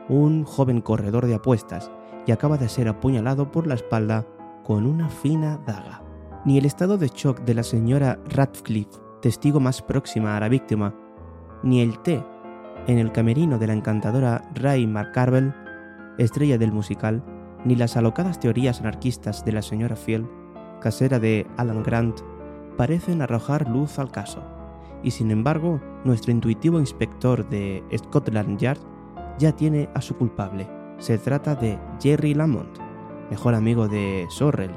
un 0.10 0.44
joven 0.44 0.82
corredor 0.82 1.26
de 1.26 1.36
apuestas, 1.36 1.92
y 2.26 2.32
acaba 2.32 2.58
de 2.58 2.70
ser 2.70 2.88
apuñalado 2.88 3.52
por 3.52 3.68
la 3.68 3.76
espalda 3.76 4.26
con 4.64 4.86
una 4.86 5.10
fina 5.10 5.60
daga. 5.66 6.04
Ni 6.46 6.58
el 6.58 6.66
estado 6.66 6.98
de 6.98 7.08
shock 7.08 7.42
de 7.42 7.54
la 7.54 7.64
señora 7.64 8.20
Radcliffe, 8.30 9.00
testigo 9.22 9.60
más 9.60 9.82
próxima 9.82 10.36
a 10.36 10.40
la 10.40 10.50
víctima, 10.50 10.94
ni 11.64 11.82
el 11.82 12.00
té 12.00 12.24
en 12.88 13.00
el 13.00 13.12
camerino 13.12 13.58
de 13.58 13.68
la 13.68 13.74
encantadora 13.74 14.42
Ray 14.56 14.88
McCarvel, 14.88 15.54
estrella 16.18 16.58
del 16.58 16.72
musical, 16.72 17.24
ni 17.66 17.76
las 17.76 17.98
alocadas 17.98 18.40
teorías 18.40 18.80
anarquistas 18.80 19.44
de 19.44 19.52
la 19.52 19.62
señora 19.62 19.96
Field, 19.96 20.28
casera 20.80 21.20
de 21.20 21.48
Alan 21.58 21.84
Grant, 21.84 22.20
parecen 22.78 23.22
arrojar 23.22 23.68
luz 23.68 24.00
al 24.00 24.12
caso 24.12 24.57
y 25.04 25.12
sin 25.12 25.32
embargo 25.32 25.80
nuestro 26.04 26.32
intuitivo 26.32 26.80
inspector 26.80 27.48
de 27.50 27.84
Scotland 27.96 28.58
Yard 28.58 28.80
ya 29.38 29.52
tiene 29.52 29.90
a 29.94 30.02
su 30.02 30.16
culpable. 30.16 30.70
Se 30.98 31.18
trata 31.18 31.56
de 31.56 31.80
Jerry 32.02 32.34
Lamont, 32.34 32.78
mejor 33.30 33.54
amigo 33.54 33.88
de 33.88 34.26
Sorrell, 34.30 34.76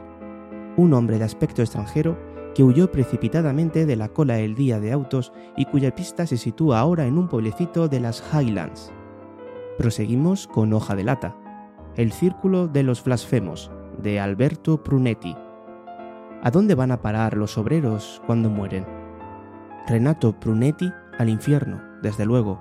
un 0.76 0.92
hombre 0.92 1.18
de 1.18 1.24
aspecto 1.24 1.62
extranjero 1.62 2.18
que 2.54 2.64
huyó 2.64 2.90
precipitadamente 2.90 3.86
de 3.86 3.96
la 3.96 4.08
cola 4.08 4.38
el 4.40 4.54
día 4.54 4.80
de 4.80 4.92
autos 4.92 5.32
y 5.56 5.66
cuya 5.66 5.94
pista 5.94 6.26
se 6.26 6.36
sitúa 6.36 6.80
ahora 6.80 7.06
en 7.06 7.16
un 7.16 7.28
pueblecito 7.28 7.88
de 7.88 8.00
las 8.00 8.22
Highlands. 8.32 8.92
Proseguimos 9.78 10.46
con 10.46 10.72
Hoja 10.72 10.96
de 10.96 11.04
Lata, 11.04 11.36
El 11.96 12.12
Círculo 12.12 12.68
de 12.68 12.82
los 12.82 13.02
Blasfemos, 13.02 13.70
de 13.98 14.20
Alberto 14.20 14.82
Prunetti. 14.82 15.36
¿A 16.42 16.50
dónde 16.50 16.74
van 16.74 16.90
a 16.90 17.00
parar 17.00 17.36
los 17.36 17.56
obreros 17.56 18.20
cuando 18.26 18.50
mueren? 18.50 18.99
Renato 19.86 20.38
Prunetti 20.38 20.92
al 21.18 21.28
infierno, 21.28 21.80
desde 22.02 22.24
luego, 22.24 22.60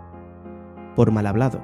por 0.96 1.12
mal 1.12 1.28
hablado. 1.28 1.62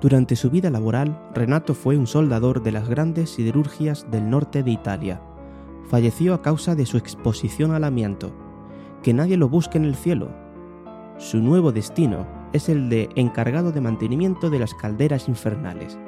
Durante 0.00 0.36
su 0.36 0.50
vida 0.50 0.70
laboral, 0.70 1.20
Renato 1.34 1.74
fue 1.74 1.96
un 1.96 2.06
soldador 2.06 2.62
de 2.62 2.72
las 2.72 2.88
grandes 2.88 3.30
siderurgias 3.30 4.06
del 4.10 4.30
norte 4.30 4.62
de 4.62 4.70
Italia. 4.70 5.20
Falleció 5.88 6.34
a 6.34 6.42
causa 6.42 6.74
de 6.74 6.86
su 6.86 6.98
exposición 6.98 7.72
al 7.72 7.84
amianto. 7.84 8.32
Que 9.02 9.14
nadie 9.14 9.36
lo 9.36 9.48
busque 9.48 9.78
en 9.78 9.84
el 9.84 9.94
cielo. 9.94 10.28
Su 11.16 11.38
nuevo 11.38 11.72
destino 11.72 12.26
es 12.52 12.68
el 12.68 12.88
de 12.88 13.08
encargado 13.16 13.72
de 13.72 13.80
mantenimiento 13.80 14.50
de 14.50 14.58
las 14.60 14.74
calderas 14.74 15.28
infernales. 15.28 15.98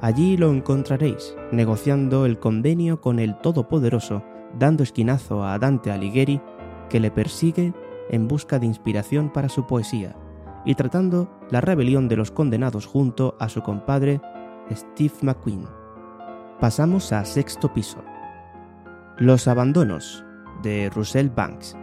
Allí 0.00 0.36
lo 0.36 0.50
encontraréis, 0.50 1.36
negociando 1.52 2.26
el 2.26 2.38
convenio 2.38 3.00
con 3.00 3.18
el 3.18 3.36
Todopoderoso, 3.38 4.22
dando 4.58 4.82
esquinazo 4.82 5.44
a 5.44 5.58
Dante 5.58 5.90
Alighieri, 5.90 6.40
que 6.90 7.00
le 7.00 7.10
persigue 7.10 7.72
en 8.10 8.28
busca 8.28 8.58
de 8.58 8.66
inspiración 8.66 9.32
para 9.32 9.48
su 9.48 9.66
poesía, 9.66 10.16
y 10.66 10.74
tratando 10.74 11.30
la 11.50 11.62
rebelión 11.62 12.08
de 12.08 12.16
los 12.16 12.30
condenados 12.30 12.84
junto 12.84 13.36
a 13.40 13.48
su 13.48 13.62
compadre 13.62 14.20
Steve 14.70 15.14
McQueen. 15.22 15.66
Pasamos 16.60 17.12
a 17.12 17.24
sexto 17.24 17.72
piso. 17.72 18.02
Los 19.16 19.48
abandonos 19.48 20.24
de 20.62 20.90
Russell 20.90 21.30
Banks. 21.30 21.76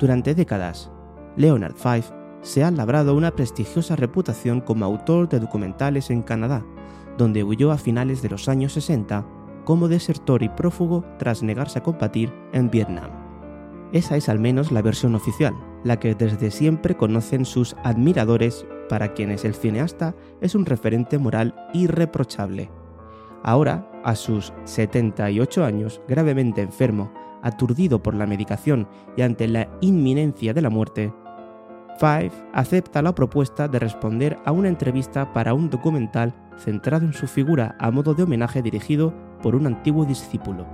Durante 0.00 0.34
décadas, 0.34 0.90
Leonard 1.36 1.74
Fife 1.74 2.12
se 2.42 2.64
ha 2.64 2.70
labrado 2.70 3.14
una 3.14 3.30
prestigiosa 3.32 3.96
reputación 3.96 4.60
como 4.60 4.84
autor 4.84 5.28
de 5.28 5.38
documentales 5.38 6.10
en 6.10 6.22
Canadá, 6.22 6.64
donde 7.18 7.44
huyó 7.44 7.70
a 7.70 7.78
finales 7.78 8.22
de 8.22 8.30
los 8.30 8.48
años 8.48 8.72
60 8.72 9.26
como 9.64 9.88
desertor 9.88 10.42
y 10.42 10.48
prófugo 10.48 11.04
tras 11.18 11.42
negarse 11.42 11.78
a 11.78 11.82
combatir 11.82 12.32
en 12.52 12.70
Vietnam. 12.70 13.19
Esa 13.92 14.16
es 14.16 14.28
al 14.28 14.38
menos 14.38 14.70
la 14.70 14.82
versión 14.82 15.14
oficial, 15.14 15.54
la 15.82 15.98
que 15.98 16.14
desde 16.14 16.50
siempre 16.50 16.96
conocen 16.96 17.44
sus 17.44 17.74
admiradores, 17.82 18.66
para 18.88 19.14
quienes 19.14 19.44
el 19.44 19.54
cineasta 19.54 20.14
es 20.40 20.54
un 20.54 20.66
referente 20.66 21.18
moral 21.18 21.54
irreprochable. 21.72 22.70
Ahora, 23.42 23.90
a 24.04 24.14
sus 24.14 24.52
78 24.64 25.64
años, 25.64 26.00
gravemente 26.08 26.60
enfermo, 26.60 27.12
aturdido 27.42 28.02
por 28.02 28.14
la 28.14 28.26
medicación 28.26 28.88
y 29.16 29.22
ante 29.22 29.48
la 29.48 29.68
inminencia 29.80 30.52
de 30.52 30.62
la 30.62 30.70
muerte, 30.70 31.12
Five 32.00 32.32
acepta 32.54 33.02
la 33.02 33.14
propuesta 33.14 33.68
de 33.68 33.78
responder 33.78 34.38
a 34.46 34.52
una 34.52 34.68
entrevista 34.68 35.34
para 35.34 35.52
un 35.52 35.68
documental 35.68 36.34
centrado 36.56 37.04
en 37.04 37.12
su 37.12 37.26
figura 37.26 37.76
a 37.78 37.90
modo 37.90 38.14
de 38.14 38.22
homenaje 38.22 38.62
dirigido 38.62 39.12
por 39.42 39.54
un 39.54 39.66
antiguo 39.66 40.06
discípulo. 40.06 40.66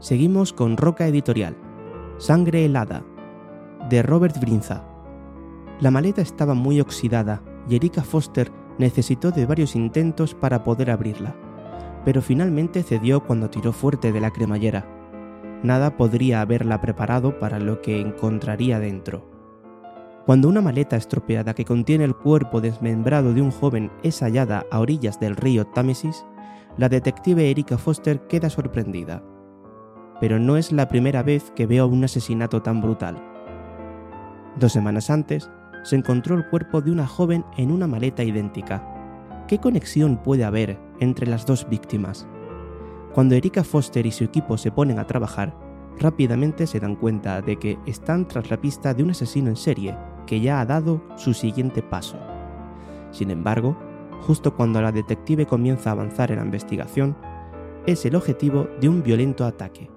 Seguimos 0.00 0.52
con 0.52 0.76
Roca 0.76 1.06
Editorial, 1.06 1.56
Sangre 2.18 2.64
helada, 2.64 3.02
de 3.90 4.00
Robert 4.02 4.38
Brinza. 4.40 4.84
La 5.80 5.90
maleta 5.90 6.22
estaba 6.22 6.54
muy 6.54 6.80
oxidada 6.80 7.42
y 7.68 7.74
Erika 7.74 8.02
Foster 8.02 8.52
necesitó 8.78 9.32
de 9.32 9.46
varios 9.46 9.74
intentos 9.74 10.32
para 10.32 10.62
poder 10.62 10.92
abrirla, 10.92 11.34
pero 12.04 12.22
finalmente 12.22 12.84
cedió 12.84 13.24
cuando 13.24 13.50
tiró 13.50 13.72
fuerte 13.72 14.12
de 14.12 14.20
la 14.20 14.30
cremallera. 14.30 14.86
Nada 15.64 15.96
podría 15.96 16.40
haberla 16.40 16.80
preparado 16.80 17.40
para 17.40 17.58
lo 17.58 17.82
que 17.82 18.00
encontraría 18.00 18.78
dentro. 18.78 19.28
Cuando 20.24 20.48
una 20.48 20.60
maleta 20.60 20.96
estropeada 20.96 21.54
que 21.54 21.64
contiene 21.64 22.04
el 22.04 22.14
cuerpo 22.14 22.60
desmembrado 22.60 23.34
de 23.34 23.42
un 23.42 23.50
joven 23.50 23.90
es 24.04 24.20
hallada 24.20 24.64
a 24.70 24.78
orillas 24.78 25.18
del 25.18 25.34
río 25.34 25.66
Támesis, 25.66 26.24
la 26.76 26.88
detective 26.88 27.50
Erika 27.50 27.76
Foster 27.76 28.20
queda 28.28 28.50
sorprendida. 28.50 29.22
Pero 30.24 30.38
no 30.38 30.56
es 30.56 30.72
la 30.72 30.88
primera 30.88 31.22
vez 31.22 31.52
que 31.54 31.66
veo 31.66 31.86
un 31.86 32.02
asesinato 32.02 32.62
tan 32.62 32.80
brutal. 32.80 33.22
Dos 34.58 34.72
semanas 34.72 35.10
antes, 35.10 35.50
se 35.82 35.96
encontró 35.96 36.34
el 36.34 36.48
cuerpo 36.48 36.80
de 36.80 36.90
una 36.90 37.06
joven 37.06 37.44
en 37.58 37.70
una 37.70 37.86
maleta 37.86 38.24
idéntica. 38.24 38.82
¿Qué 39.48 39.58
conexión 39.58 40.16
puede 40.16 40.44
haber 40.44 40.80
entre 40.98 41.26
las 41.26 41.44
dos 41.44 41.68
víctimas? 41.68 42.26
Cuando 43.12 43.34
Erika 43.34 43.64
Foster 43.64 44.06
y 44.06 44.12
su 44.12 44.24
equipo 44.24 44.56
se 44.56 44.70
ponen 44.70 44.98
a 44.98 45.06
trabajar, 45.06 45.54
rápidamente 46.00 46.66
se 46.66 46.80
dan 46.80 46.96
cuenta 46.96 47.42
de 47.42 47.58
que 47.58 47.78
están 47.84 48.26
tras 48.26 48.48
la 48.48 48.58
pista 48.58 48.94
de 48.94 49.02
un 49.02 49.10
asesino 49.10 49.50
en 49.50 49.56
serie 49.56 49.94
que 50.26 50.40
ya 50.40 50.58
ha 50.58 50.64
dado 50.64 51.02
su 51.16 51.34
siguiente 51.34 51.82
paso. 51.82 52.16
Sin 53.10 53.30
embargo, 53.30 53.76
justo 54.22 54.56
cuando 54.56 54.80
la 54.80 54.90
detective 54.90 55.44
comienza 55.44 55.90
a 55.90 55.92
avanzar 55.92 56.30
en 56.30 56.38
la 56.38 56.46
investigación, 56.46 57.14
es 57.84 58.06
el 58.06 58.16
objetivo 58.16 58.68
de 58.80 58.88
un 58.88 59.02
violento 59.02 59.44
ataque, 59.44 59.90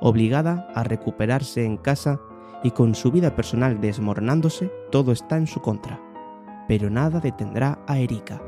obligada 0.00 0.68
a 0.74 0.84
recuperarse 0.84 1.64
en 1.64 1.76
casa 1.76 2.20
y 2.62 2.72
con 2.72 2.94
su 2.94 3.10
vida 3.10 3.34
personal 3.36 3.80
desmoronándose, 3.80 4.70
todo 4.90 5.12
está 5.12 5.36
en 5.36 5.46
su 5.46 5.60
contra. 5.60 6.00
Pero 6.66 6.90
nada 6.90 7.20
detendrá 7.20 7.78
a 7.86 7.98
Erika. 7.98 8.42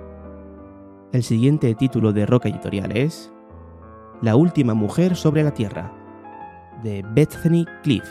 El 1.13 1.23
siguiente 1.23 1.75
título 1.75 2.13
de 2.13 2.27
Roca 2.27 2.49
Editorial 2.49 2.97
es 2.97 3.33
La 4.21 4.37
última 4.37 4.75
mujer 4.75 5.17
sobre 5.17 5.43
la 5.43 5.55
Tierra, 5.55 5.93
de 6.83 7.05
Bethany 7.15 7.65
Cliff. 7.83 8.05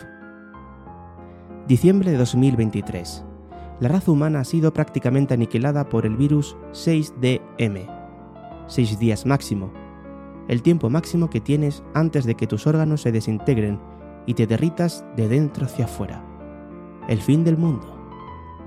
Diciembre 1.66 2.10
de 2.10 2.18
2023. 2.18 3.24
La 3.80 3.88
raza 3.88 4.10
humana 4.10 4.40
ha 4.40 4.44
sido 4.44 4.72
prácticamente 4.74 5.32
aniquilada 5.32 5.88
por 5.88 6.04
el 6.04 6.16
virus 6.16 6.56
6DM. 6.72 7.88
6 8.66 8.98
días 8.98 9.24
máximo. 9.24 9.72
El 10.48 10.62
tiempo 10.62 10.90
máximo 10.90 11.30
que 11.30 11.40
tienes 11.40 11.82
antes 11.94 12.24
de 12.24 12.34
que 12.34 12.46
tus 12.46 12.66
órganos 12.66 13.02
se 13.02 13.12
desintegren 13.12 13.80
y 14.26 14.34
te 14.34 14.46
derritas 14.46 15.04
de 15.16 15.28
dentro 15.28 15.66
hacia 15.66 15.84
afuera. 15.84 16.24
El 17.08 17.20
fin 17.20 17.44
del 17.44 17.56
mundo, 17.56 17.86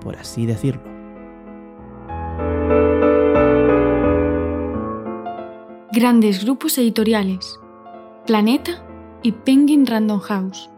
por 0.00 0.16
así 0.16 0.46
decirlo. 0.46 0.82
Grandes 5.92 6.44
grupos 6.44 6.76
editoriales. 6.78 7.60
Planeta 8.26 8.84
y 9.22 9.32
Penguin 9.32 9.86
Random 9.86 10.18
House. 10.18 10.68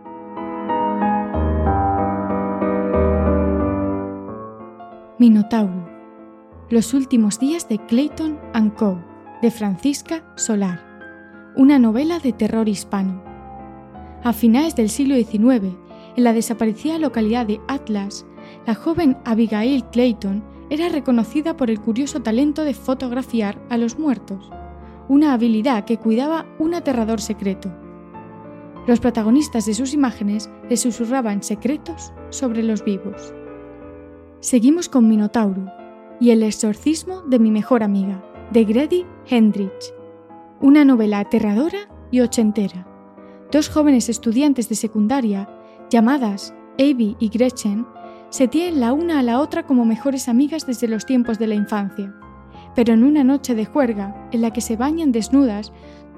Minotauro. 5.19 5.89
Los 6.69 6.93
últimos 6.93 7.39
días 7.39 7.69
de 7.69 7.79
Clayton 7.87 8.39
and 8.53 8.75
Co. 8.75 8.99
de 9.41 9.51
Francisca 9.51 10.23
Solar. 10.37 10.86
Una 11.59 11.79
novela 11.79 12.19
de 12.19 12.35
terror 12.35 12.69
hispano. 12.69 13.23
A 14.23 14.35
finales 14.35 14.77
del 14.77 14.91
siglo 14.91 15.15
XIX, 15.15 15.75
en 16.15 16.25
la 16.25 16.35
desaparecida 16.35 16.99
localidad 16.99 17.47
de 17.47 17.63
Atlas, 17.67 18.27
la 18.67 18.75
joven 18.75 19.17
Abigail 19.25 19.83
Clayton 19.87 20.45
era 20.69 20.91
reconocida 20.91 21.57
por 21.57 21.71
el 21.71 21.81
curioso 21.81 22.21
talento 22.21 22.63
de 22.63 22.75
fotografiar 22.75 23.59
a 23.71 23.79
los 23.79 23.99
muertos, 23.99 24.51
una 25.09 25.33
habilidad 25.33 25.87
que 25.87 25.97
cuidaba 25.97 26.45
un 26.59 26.75
aterrador 26.75 27.23
secreto. 27.23 27.73
Los 28.87 29.01
protagonistas 29.01 29.65
de 29.65 29.73
sus 29.73 29.95
imágenes 29.95 30.51
le 30.69 30.77
susurraban 30.77 31.43
secretos 31.43 32.13
sobre 32.29 32.63
los 32.63 32.85
vivos. 32.85 33.33
Seguimos 34.41 34.91
con 34.91 35.09
Minotauro 35.09 35.73
y 36.21 36.33
El 36.33 36.43
exorcismo 36.43 37.23
de 37.23 37.39
mi 37.39 37.51
mejor 37.51 37.83
amiga, 37.83 38.23
de 38.53 38.65
Grady 38.67 39.07
Hendrich. 39.31 39.96
Una 40.61 40.87
novela 40.87 41.19
aterradora 41.19 41.81
y 42.11 42.21
ochentera. 42.21 42.87
Dos 43.53 43.69
jóvenes 43.69 44.09
estudiantes 44.09 44.71
de 44.71 44.75
secundaria, 44.75 45.51
llamadas 45.91 46.55
Abby 46.79 47.15
y 47.21 47.29
Gretchen, 47.29 47.87
se 48.31 48.49
tienen 48.49 48.81
la 48.81 48.95
una 48.95 49.19
a 49.19 49.23
la 49.23 49.41
otra 49.41 49.67
como 49.67 49.85
mejores 49.85 50.31
amigas 50.31 50.67
desde 50.67 50.89
los 50.89 51.05
tiempos 51.05 51.39
de 51.39 51.47
la 51.47 51.55
infancia. 51.55 52.15
Pero 52.75 52.95
en 52.95 53.05
una 53.05 53.23
noche 53.23 53.55
de 53.55 53.67
juerga, 53.67 54.29
en 54.33 54.41
la 54.41 54.51
que 54.51 54.63
se 54.63 54.77
bañan 54.77 55.13
desnudas, 55.13 55.73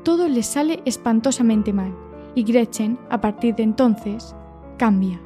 todo 0.04 0.28
les 0.28 0.46
sale 0.46 0.82
espantosamente 0.84 1.72
mal, 1.72 1.92
y 2.36 2.44
Gretchen, 2.44 2.96
a 3.10 3.20
partir 3.20 3.56
de 3.56 3.64
entonces, 3.64 4.36
cambia. 4.78 5.20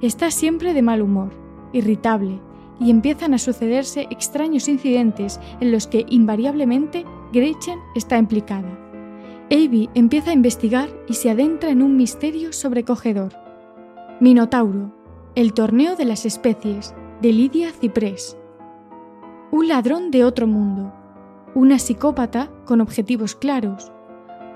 Está 0.00 0.30
siempre 0.30 0.72
de 0.72 0.82
mal 0.82 1.02
humor, 1.02 1.30
irritable, 1.72 2.40
y 2.80 2.90
empiezan 2.90 3.34
a 3.34 3.38
sucederse 3.38 4.06
extraños 4.10 4.66
incidentes 4.66 5.38
en 5.60 5.70
los 5.70 5.86
que 5.86 6.06
invariablemente 6.08 7.04
Gretchen 7.32 7.78
está 7.94 8.18
implicada. 8.18 8.78
Abby 9.50 9.90
empieza 9.94 10.30
a 10.30 10.34
investigar 10.34 10.88
y 11.06 11.14
se 11.14 11.30
adentra 11.30 11.70
en 11.70 11.82
un 11.82 11.96
misterio 11.96 12.52
sobrecogedor. 12.52 13.34
Minotauro, 14.20 14.92
el 15.34 15.52
torneo 15.52 15.96
de 15.96 16.04
las 16.04 16.24
especies, 16.24 16.94
de 17.20 17.32
Lidia 17.32 17.70
Ciprés. 17.72 18.36
Un 19.50 19.68
ladrón 19.68 20.10
de 20.10 20.24
otro 20.24 20.46
mundo, 20.46 20.92
una 21.54 21.78
psicópata 21.78 22.50
con 22.64 22.80
objetivos 22.80 23.34
claros, 23.34 23.92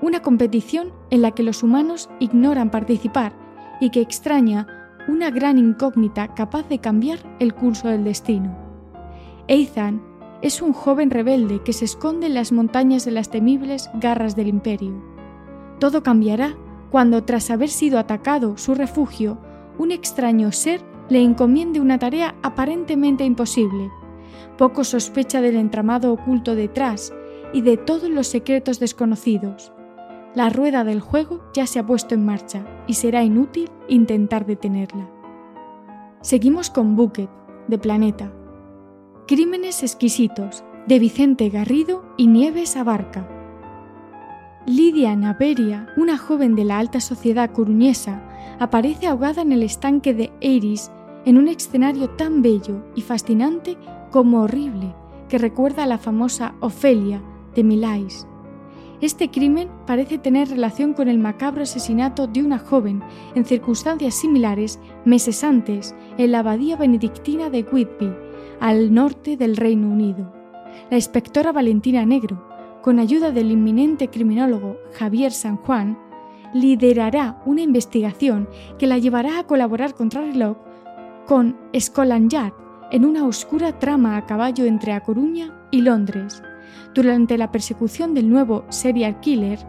una 0.01 0.21
competición 0.21 0.93
en 1.09 1.21
la 1.21 1.31
que 1.31 1.43
los 1.43 1.61
humanos 1.61 2.09
ignoran 2.19 2.71
participar 2.71 3.33
y 3.81 3.89
que 3.89 4.01
extraña 4.01 4.84
una 5.07 5.29
gran 5.29 5.57
incógnita 5.57 6.33
capaz 6.33 6.67
de 6.67 6.79
cambiar 6.79 7.19
el 7.39 7.53
curso 7.53 7.87
del 7.87 8.03
destino. 8.03 8.55
Ethan 9.47 10.01
es 10.41 10.61
un 10.61 10.73
joven 10.73 11.11
rebelde 11.11 11.61
que 11.63 11.73
se 11.73 11.85
esconde 11.85 12.27
en 12.27 12.33
las 12.33 12.51
montañas 12.51 13.05
de 13.05 13.11
las 13.11 13.29
temibles 13.29 13.89
garras 13.95 14.35
del 14.35 14.47
imperio. 14.47 14.93
Todo 15.79 16.03
cambiará 16.03 16.55
cuando, 16.91 17.23
tras 17.23 17.49
haber 17.51 17.69
sido 17.69 17.99
atacado 17.99 18.57
su 18.57 18.75
refugio, 18.75 19.37
un 19.77 19.91
extraño 19.91 20.51
ser 20.51 20.81
le 21.09 21.21
encomiende 21.21 21.79
una 21.79 21.99
tarea 21.99 22.35
aparentemente 22.41 23.23
imposible. 23.25 23.91
Poco 24.57 24.83
sospecha 24.83 25.41
del 25.41 25.55
entramado 25.55 26.11
oculto 26.13 26.55
detrás 26.55 27.13
y 27.53 27.61
de 27.61 27.77
todos 27.77 28.09
los 28.09 28.27
secretos 28.27 28.79
desconocidos. 28.79 29.71
La 30.35 30.49
rueda 30.49 30.83
del 30.83 30.99
juego 30.99 31.39
ya 31.53 31.65
se 31.65 31.79
ha 31.79 31.85
puesto 31.85 32.13
en 32.13 32.25
marcha 32.25 32.65
y 32.87 32.95
será 32.95 33.23
inútil 33.23 33.69
intentar 33.87 34.45
detenerla. 34.45 35.09
Seguimos 36.19 36.69
con 36.69 36.97
Bucket, 36.97 37.29
de 37.69 37.77
Planeta. 37.77 38.33
Crímenes 39.27 39.81
exquisitos, 39.81 40.65
de 40.87 40.99
Vicente 40.99 41.47
Garrido 41.47 42.03
y 42.17 42.27
Nieves 42.27 42.75
Abarca. 42.75 43.29
Lidia 44.65 45.15
Naveria, 45.15 45.87
una 45.95 46.17
joven 46.17 46.55
de 46.55 46.65
la 46.65 46.79
alta 46.79 46.99
sociedad 46.99 47.51
coruñesa, 47.51 48.21
aparece 48.59 49.07
ahogada 49.07 49.41
en 49.41 49.53
el 49.53 49.63
estanque 49.63 50.13
de 50.13 50.33
Eris 50.41 50.91
en 51.23 51.37
un 51.37 51.47
escenario 51.47 52.09
tan 52.09 52.41
bello 52.41 52.83
y 52.93 53.01
fascinante 53.01 53.77
como 54.11 54.41
horrible, 54.41 54.93
que 55.29 55.37
recuerda 55.37 55.83
a 55.83 55.87
la 55.87 55.97
famosa 55.97 56.55
Ofelia 56.59 57.21
de 57.55 57.63
Milais. 57.63 58.27
Este 59.01 59.29
crimen 59.29 59.69
parece 59.85 60.17
tener 60.17 60.49
relación 60.49 60.93
con 60.93 61.09
el 61.09 61.19
macabro 61.19 61.63
asesinato 61.63 62.27
de 62.27 62.43
una 62.43 62.59
joven 62.59 63.03
en 63.35 63.45
circunstancias 63.45 64.15
similares 64.15 64.79
meses 65.03 65.43
antes 65.43 65.93
en 66.17 66.31
la 66.31 66.39
abadía 66.39 66.77
benedictina 66.77 67.49
de 67.49 67.63
Whitby, 67.63 68.13
al 68.59 68.93
norte 68.93 69.35
del 69.35 69.57
Reino 69.57 69.89
Unido. 69.89 70.33
La 70.89 70.97
inspectora 70.97 71.51
Valentina 71.51 72.05
Negro, 72.05 72.47
con 72.81 72.99
ayuda 72.99 73.31
del 73.31 73.51
inminente 73.51 74.09
criminólogo 74.09 74.77
Javier 74.93 75.31
San 75.31 75.57
Juan, 75.57 75.97
liderará 76.53 77.41
una 77.45 77.61
investigación 77.61 78.47
que 78.79 78.87
la 78.87 78.97
llevará 78.97 79.39
a 79.39 79.43
colaborar 79.43 79.93
contra 79.93 80.21
reloj 80.21 80.57
con 81.25 81.57
Scotland 81.77 82.29
Yard 82.29 82.53
en 82.91 83.03
una 83.03 83.25
oscura 83.25 83.77
trama 83.77 84.15
a 84.15 84.25
caballo 84.25 84.63
entre 84.65 84.93
A 84.93 85.01
Coruña 85.01 85.53
y 85.71 85.81
Londres. 85.81 86.41
Durante 86.95 87.37
la 87.37 87.51
persecución 87.51 88.13
del 88.13 88.29
nuevo 88.29 88.63
serial 88.69 89.19
killer, 89.19 89.59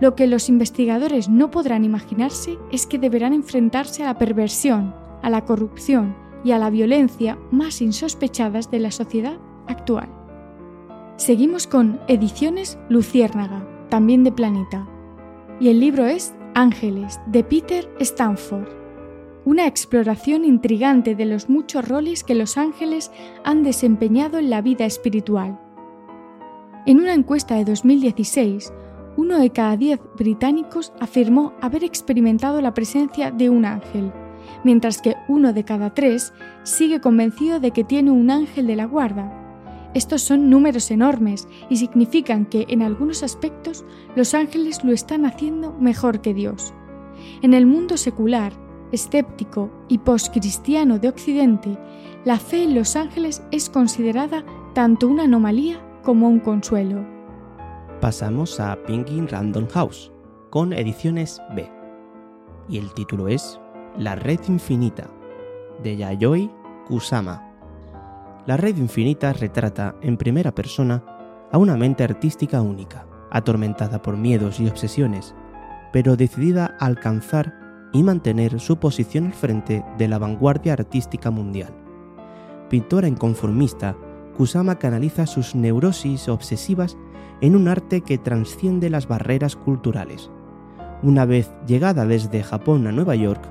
lo 0.00 0.14
que 0.14 0.26
los 0.26 0.50
investigadores 0.50 1.30
no 1.30 1.50
podrán 1.50 1.82
imaginarse 1.82 2.58
es 2.70 2.86
que 2.86 2.98
deberán 2.98 3.32
enfrentarse 3.32 4.02
a 4.02 4.06
la 4.06 4.18
perversión, 4.18 4.94
a 5.22 5.30
la 5.30 5.46
corrupción 5.46 6.14
y 6.44 6.52
a 6.52 6.58
la 6.58 6.68
violencia 6.68 7.38
más 7.50 7.80
insospechadas 7.80 8.70
de 8.70 8.80
la 8.80 8.90
sociedad 8.90 9.38
actual. 9.66 10.10
Seguimos 11.16 11.66
con 11.66 12.00
Ediciones 12.06 12.78
Luciérnaga, 12.90 13.66
también 13.88 14.22
de 14.22 14.30
Planeta, 14.30 14.86
y 15.58 15.70
el 15.70 15.80
libro 15.80 16.04
es 16.04 16.34
Ángeles, 16.54 17.18
de 17.26 17.44
Peter 17.44 17.90
Stanford 17.98 18.68
una 19.44 19.66
exploración 19.66 20.44
intrigante 20.44 21.14
de 21.14 21.24
los 21.24 21.48
muchos 21.48 21.88
roles 21.88 22.22
que 22.22 22.34
los 22.34 22.58
ángeles 22.58 23.10
han 23.44 23.62
desempeñado 23.62 24.36
en 24.36 24.50
la 24.50 24.60
vida 24.60 24.84
espiritual. 24.84 25.58
En 26.88 27.00
una 27.00 27.12
encuesta 27.12 27.54
de 27.56 27.66
2016, 27.66 28.72
uno 29.18 29.38
de 29.38 29.50
cada 29.50 29.76
diez 29.76 30.00
británicos 30.16 30.94
afirmó 31.00 31.52
haber 31.60 31.84
experimentado 31.84 32.62
la 32.62 32.72
presencia 32.72 33.30
de 33.30 33.50
un 33.50 33.66
ángel, 33.66 34.10
mientras 34.64 35.02
que 35.02 35.14
uno 35.28 35.52
de 35.52 35.66
cada 35.66 35.92
tres 35.92 36.32
sigue 36.62 37.02
convencido 37.02 37.60
de 37.60 37.72
que 37.72 37.84
tiene 37.84 38.10
un 38.10 38.30
ángel 38.30 38.66
de 38.66 38.76
la 38.76 38.86
guarda. 38.86 39.90
Estos 39.92 40.22
son 40.22 40.48
números 40.48 40.90
enormes 40.90 41.46
y 41.68 41.76
significan 41.76 42.46
que 42.46 42.64
en 42.70 42.80
algunos 42.80 43.22
aspectos 43.22 43.84
los 44.16 44.32
ángeles 44.32 44.82
lo 44.82 44.94
están 44.94 45.26
haciendo 45.26 45.74
mejor 45.74 46.22
que 46.22 46.32
Dios. 46.32 46.72
En 47.42 47.52
el 47.52 47.66
mundo 47.66 47.98
secular, 47.98 48.54
escéptico 48.92 49.70
y 49.88 49.98
postcristiano 49.98 50.98
de 50.98 51.10
Occidente, 51.10 51.76
la 52.24 52.38
fe 52.38 52.62
en 52.62 52.74
los 52.74 52.96
ángeles 52.96 53.42
es 53.50 53.68
considerada 53.68 54.42
tanto 54.72 55.06
una 55.06 55.24
anomalía 55.24 55.82
como 56.08 56.26
un 56.26 56.40
consuelo. 56.40 57.04
Pasamos 58.00 58.60
a 58.60 58.78
Penguin 58.86 59.28
Random 59.28 59.68
House, 59.68 60.10
con 60.48 60.72
ediciones 60.72 61.38
B. 61.54 61.70
Y 62.66 62.78
el 62.78 62.94
título 62.94 63.28
es 63.28 63.60
La 63.94 64.14
Red 64.14 64.40
Infinita, 64.48 65.06
de 65.82 65.98
Yayoi 65.98 66.50
Kusama. 66.86 67.52
La 68.46 68.56
Red 68.56 68.78
Infinita 68.78 69.34
retrata 69.34 69.96
en 70.00 70.16
primera 70.16 70.54
persona 70.54 71.04
a 71.52 71.58
una 71.58 71.76
mente 71.76 72.04
artística 72.04 72.62
única, 72.62 73.06
atormentada 73.30 74.00
por 74.00 74.16
miedos 74.16 74.60
y 74.60 74.66
obsesiones, 74.66 75.34
pero 75.92 76.16
decidida 76.16 76.74
a 76.80 76.86
alcanzar 76.86 77.52
y 77.92 78.02
mantener 78.02 78.60
su 78.60 78.78
posición 78.78 79.26
al 79.26 79.34
frente 79.34 79.84
de 79.98 80.08
la 80.08 80.18
vanguardia 80.18 80.72
artística 80.72 81.30
mundial. 81.30 81.74
Pintora 82.70 83.08
inconformista, 83.08 83.94
Kusama 84.38 84.76
canaliza 84.76 85.26
sus 85.26 85.56
neurosis 85.56 86.28
obsesivas 86.28 86.96
en 87.40 87.56
un 87.56 87.66
arte 87.66 88.02
que 88.02 88.18
transciende 88.18 88.88
las 88.88 89.08
barreras 89.08 89.56
culturales. 89.56 90.30
Una 91.02 91.24
vez 91.24 91.50
llegada 91.66 92.06
desde 92.06 92.44
Japón 92.44 92.86
a 92.86 92.92
Nueva 92.92 93.16
York, 93.16 93.42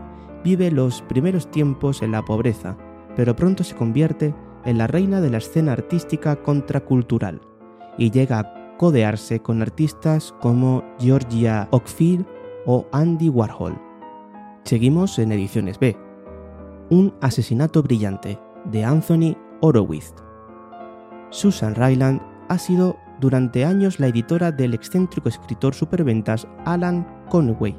vive 0.45 0.71
los 0.71 1.01
primeros 1.01 1.51
tiempos 1.51 2.01
en 2.01 2.13
la 2.13 2.23
pobreza, 2.23 2.77
pero 3.17 3.35
pronto 3.35 3.65
se 3.65 3.75
convierte 3.75 4.33
en 4.63 4.77
la 4.77 4.87
reina 4.87 5.19
de 5.19 5.29
la 5.29 5.39
escena 5.39 5.73
artística 5.73 6.37
contracultural 6.37 7.41
y 7.97 8.09
llega 8.11 8.39
a 8.39 8.77
codearse 8.77 9.41
con 9.41 9.61
artistas 9.61 10.33
como 10.39 10.85
Georgia 10.99 11.67
Ockfield 11.71 12.25
o 12.65 12.87
Andy 12.93 13.27
Warhol. 13.27 13.77
Seguimos 14.63 15.19
en 15.19 15.33
Ediciones 15.33 15.79
B. 15.79 15.97
Un 16.89 17.13
asesinato 17.19 17.83
brillante 17.83 18.39
de 18.71 18.85
Anthony 18.85 19.35
Horowitz. 19.59 20.26
Susan 21.29 21.75
Ryland 21.75 22.21
ha 22.47 22.57
sido 22.57 22.97
durante 23.19 23.65
años 23.65 23.99
la 23.99 24.07
editora 24.07 24.51
del 24.51 24.73
excéntrico 24.73 25.27
escritor 25.29 25.73
superventas 25.73 26.47
Alan 26.65 27.05
Conway. 27.29 27.75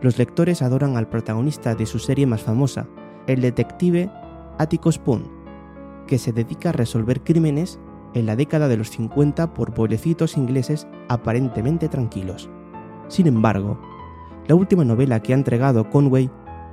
Los 0.00 0.18
lectores 0.18 0.62
adoran 0.62 0.96
al 0.96 1.08
protagonista 1.08 1.74
de 1.74 1.86
su 1.86 1.98
serie 1.98 2.26
más 2.26 2.42
famosa, 2.42 2.86
el 3.26 3.40
detective 3.40 4.10
Atticus 4.58 4.96
Spoon, 4.96 5.30
que 6.06 6.18
se 6.18 6.32
dedica 6.32 6.68
a 6.68 6.72
resolver 6.72 7.22
crímenes 7.22 7.80
en 8.12 8.26
la 8.26 8.36
década 8.36 8.68
de 8.68 8.76
los 8.76 8.90
50 8.90 9.54
por 9.54 9.74
pueblecitos 9.74 10.36
ingleses 10.36 10.86
aparentemente 11.08 11.88
tranquilos. 11.88 12.48
Sin 13.08 13.26
embargo, 13.26 13.80
la 14.46 14.54
última 14.54 14.84
novela 14.84 15.20
que 15.20 15.32
ha 15.32 15.36
entregado 15.36 15.90
Conway 15.90 16.30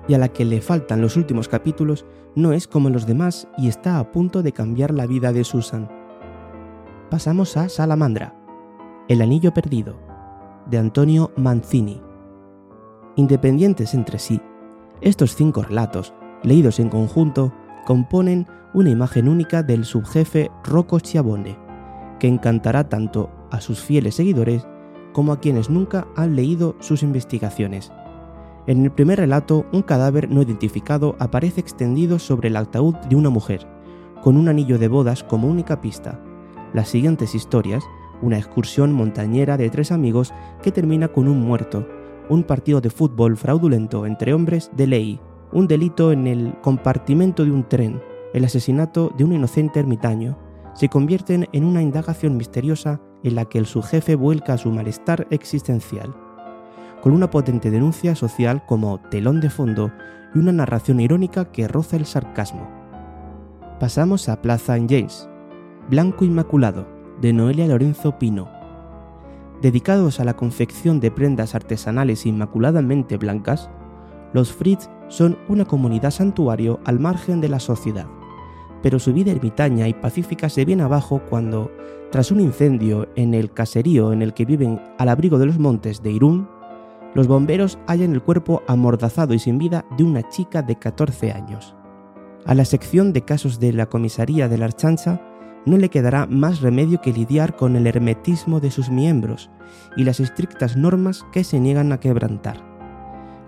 y 0.08 0.14
a 0.14 0.18
la 0.18 0.30
que 0.30 0.46
le 0.46 0.62
faltan 0.62 1.02
los 1.02 1.18
últimos 1.18 1.48
capítulos 1.48 2.06
no 2.36 2.54
es 2.54 2.68
como 2.68 2.90
los 2.90 3.06
demás 3.06 3.48
y 3.58 3.68
está 3.68 4.00
a 4.00 4.12
punto 4.12 4.42
de 4.42 4.52
cambiar 4.52 4.94
la 4.94 5.06
vida 5.06 5.32
de 5.34 5.44
Susan. 5.44 5.90
Pasamos 7.10 7.58
a 7.58 7.70
Salamandra, 7.70 8.36
El 9.08 9.22
Anillo 9.22 9.54
Perdido, 9.54 10.00
de 10.70 10.78
Antonio 10.78 11.32
Mancini. 11.36 12.02
Independientes 13.16 13.94
entre 13.94 14.20
sí, 14.20 14.42
estos 15.02 15.36
cinco 15.36 15.64
relatos, 15.64 16.14
leídos 16.44 16.80
en 16.80 16.90
conjunto, 16.90 17.54
componen 17.86 18.48
una 18.74 18.90
imagen 18.90 19.28
única 19.28 19.64
del 19.64 19.84
subjefe 19.84 20.50
Rocco 20.64 21.00
Schiavone, 21.00 21.58
que 22.20 22.28
encantará 22.28 22.88
tanto 22.88 23.30
a 23.52 23.60
sus 23.60 23.82
fieles 23.82 24.16
seguidores 24.16 24.66
como 25.12 25.34
a 25.34 25.40
quienes 25.42 25.70
nunca 25.70 26.08
han 26.16 26.36
leído 26.36 26.76
sus 26.80 27.04
investigaciones. 27.04 27.92
En 28.68 28.84
el 28.84 28.92
primer 28.92 29.20
relato, 29.20 29.66
un 29.72 29.82
cadáver 29.82 30.30
no 30.30 30.42
identificado 30.42 31.16
aparece 31.20 31.62
extendido 31.62 32.20
sobre 32.20 32.50
el 32.50 32.58
ataúd 32.58 32.96
de 33.10 33.16
una 33.16 33.30
mujer, 33.30 33.68
con 34.22 34.38
un 34.38 34.48
anillo 34.50 34.78
de 34.78 34.88
bodas 34.88 35.24
como 35.24 35.48
única 35.48 35.82
pista. 35.82 36.20
Las 36.74 36.90
siguientes 36.90 37.34
historias, 37.34 37.84
una 38.22 38.38
excursión 38.38 38.94
montañera 38.94 39.58
de 39.58 39.70
tres 39.70 39.92
amigos 39.92 40.32
que 40.62 40.72
termina 40.72 41.08
con 41.08 41.28
un 41.28 41.42
muerto, 41.42 41.88
un 42.30 42.44
partido 42.44 42.82
de 42.82 42.92
fútbol 42.92 43.36
fraudulento 43.36 44.06
entre 44.06 44.34
hombres 44.34 44.70
de 44.78 44.88
ley, 44.88 45.20
un 45.52 45.68
delito 45.68 46.12
en 46.12 46.28
el 46.28 46.54
compartimento 46.62 47.44
de 47.44 47.52
un 47.52 47.68
tren, 47.68 48.02
el 48.34 48.46
asesinato 48.46 49.12
de 49.18 49.24
un 49.24 49.34
inocente 49.34 49.80
ermitaño, 49.80 50.38
se 50.76 50.88
convierten 50.88 51.48
en 51.52 51.66
una 51.66 51.82
indagación 51.82 52.38
misteriosa 52.38 53.02
en 53.24 53.36
la 53.36 53.46
que 53.46 53.58
el 53.58 53.66
subjefe 53.66 54.16
vuelca 54.16 54.58
su 54.58 54.72
malestar 54.72 55.28
existencial, 55.32 56.16
con 57.02 57.14
una 57.14 57.30
potente 57.30 57.72
denuncia 57.72 58.16
social 58.16 58.66
como 58.66 59.00
telón 59.00 59.42
de 59.42 59.50
fondo 59.50 59.92
y 60.34 60.40
una 60.40 60.52
narración 60.52 61.00
irónica 61.00 61.52
que 61.52 61.68
roza 61.68 61.98
el 61.98 62.06
sarcasmo. 62.06 62.70
Pasamos 63.80 64.30
a 64.30 64.42
Plaza 64.42 64.78
en 64.78 64.88
James, 64.88 65.28
Blanco 65.90 66.26
Inmaculado, 66.26 66.88
de 67.20 67.34
Noelia 67.34 67.68
Lorenzo 67.68 68.18
Pino. 68.18 68.50
Dedicados 69.62 70.20
a 70.20 70.24
la 70.24 70.36
confección 70.36 71.00
de 71.00 71.12
prendas 71.12 71.56
artesanales 71.56 72.26
inmaculadamente 72.26 73.18
blancas, 73.18 73.70
los 74.34 74.54
Fritz 74.54 74.90
son 75.08 75.38
una 75.50 75.66
comunidad 75.66 76.12
santuario 76.12 76.80
al 76.86 77.00
margen 77.00 77.42
de 77.42 77.50
la 77.50 77.60
sociedad 77.60 78.08
pero 78.82 79.00
su 79.00 79.14
vida 79.14 79.32
ermitaña 79.32 79.88
y 79.88 79.94
pacífica 79.94 80.50
se 80.50 80.66
viene 80.66 80.84
abajo 80.84 81.22
cuando, 81.30 81.72
tras 82.12 82.32
un 82.32 82.40
incendio 82.40 83.08
en 83.16 83.34
el 83.34 83.52
caserío 83.52 84.14
en 84.14 84.22
el 84.22 84.34
que 84.34 84.46
viven 84.46 84.82
al 84.98 85.10
abrigo 85.10 85.38
de 85.38 85.46
los 85.46 85.60
montes 85.60 86.02
de 86.02 86.12
Irún, 86.12 86.48
los 87.14 87.28
bomberos 87.28 87.78
hallan 87.88 88.14
el 88.14 88.22
cuerpo 88.22 88.64
amordazado 88.68 89.34
y 89.34 89.40
sin 89.40 89.58
vida 89.58 89.86
de 89.98 90.04
una 90.04 90.28
chica 90.30 90.62
de 90.62 90.78
14 90.78 91.32
años. 91.32 91.76
A 92.46 92.56
la 92.56 92.66
sección 92.66 93.14
de 93.14 93.24
casos 93.24 93.60
de 93.60 93.74
la 93.74 93.88
comisaría 93.88 94.48
de 94.48 94.58
la 94.58 94.66
Archancha 94.66 95.22
no 95.66 95.78
le 95.78 95.90
quedará 95.90 96.26
más 96.26 96.62
remedio 96.62 97.02
que 97.02 97.14
lidiar 97.14 97.56
con 97.56 97.76
el 97.76 97.86
hermetismo 97.86 98.60
de 98.60 98.72
sus 98.72 98.90
miembros 98.90 99.52
y 99.96 100.04
las 100.04 100.20
estrictas 100.20 100.76
normas 100.76 101.26
que 101.32 101.44
se 101.44 101.60
niegan 101.60 101.92
a 101.92 102.00
quebrantar. 102.00 102.58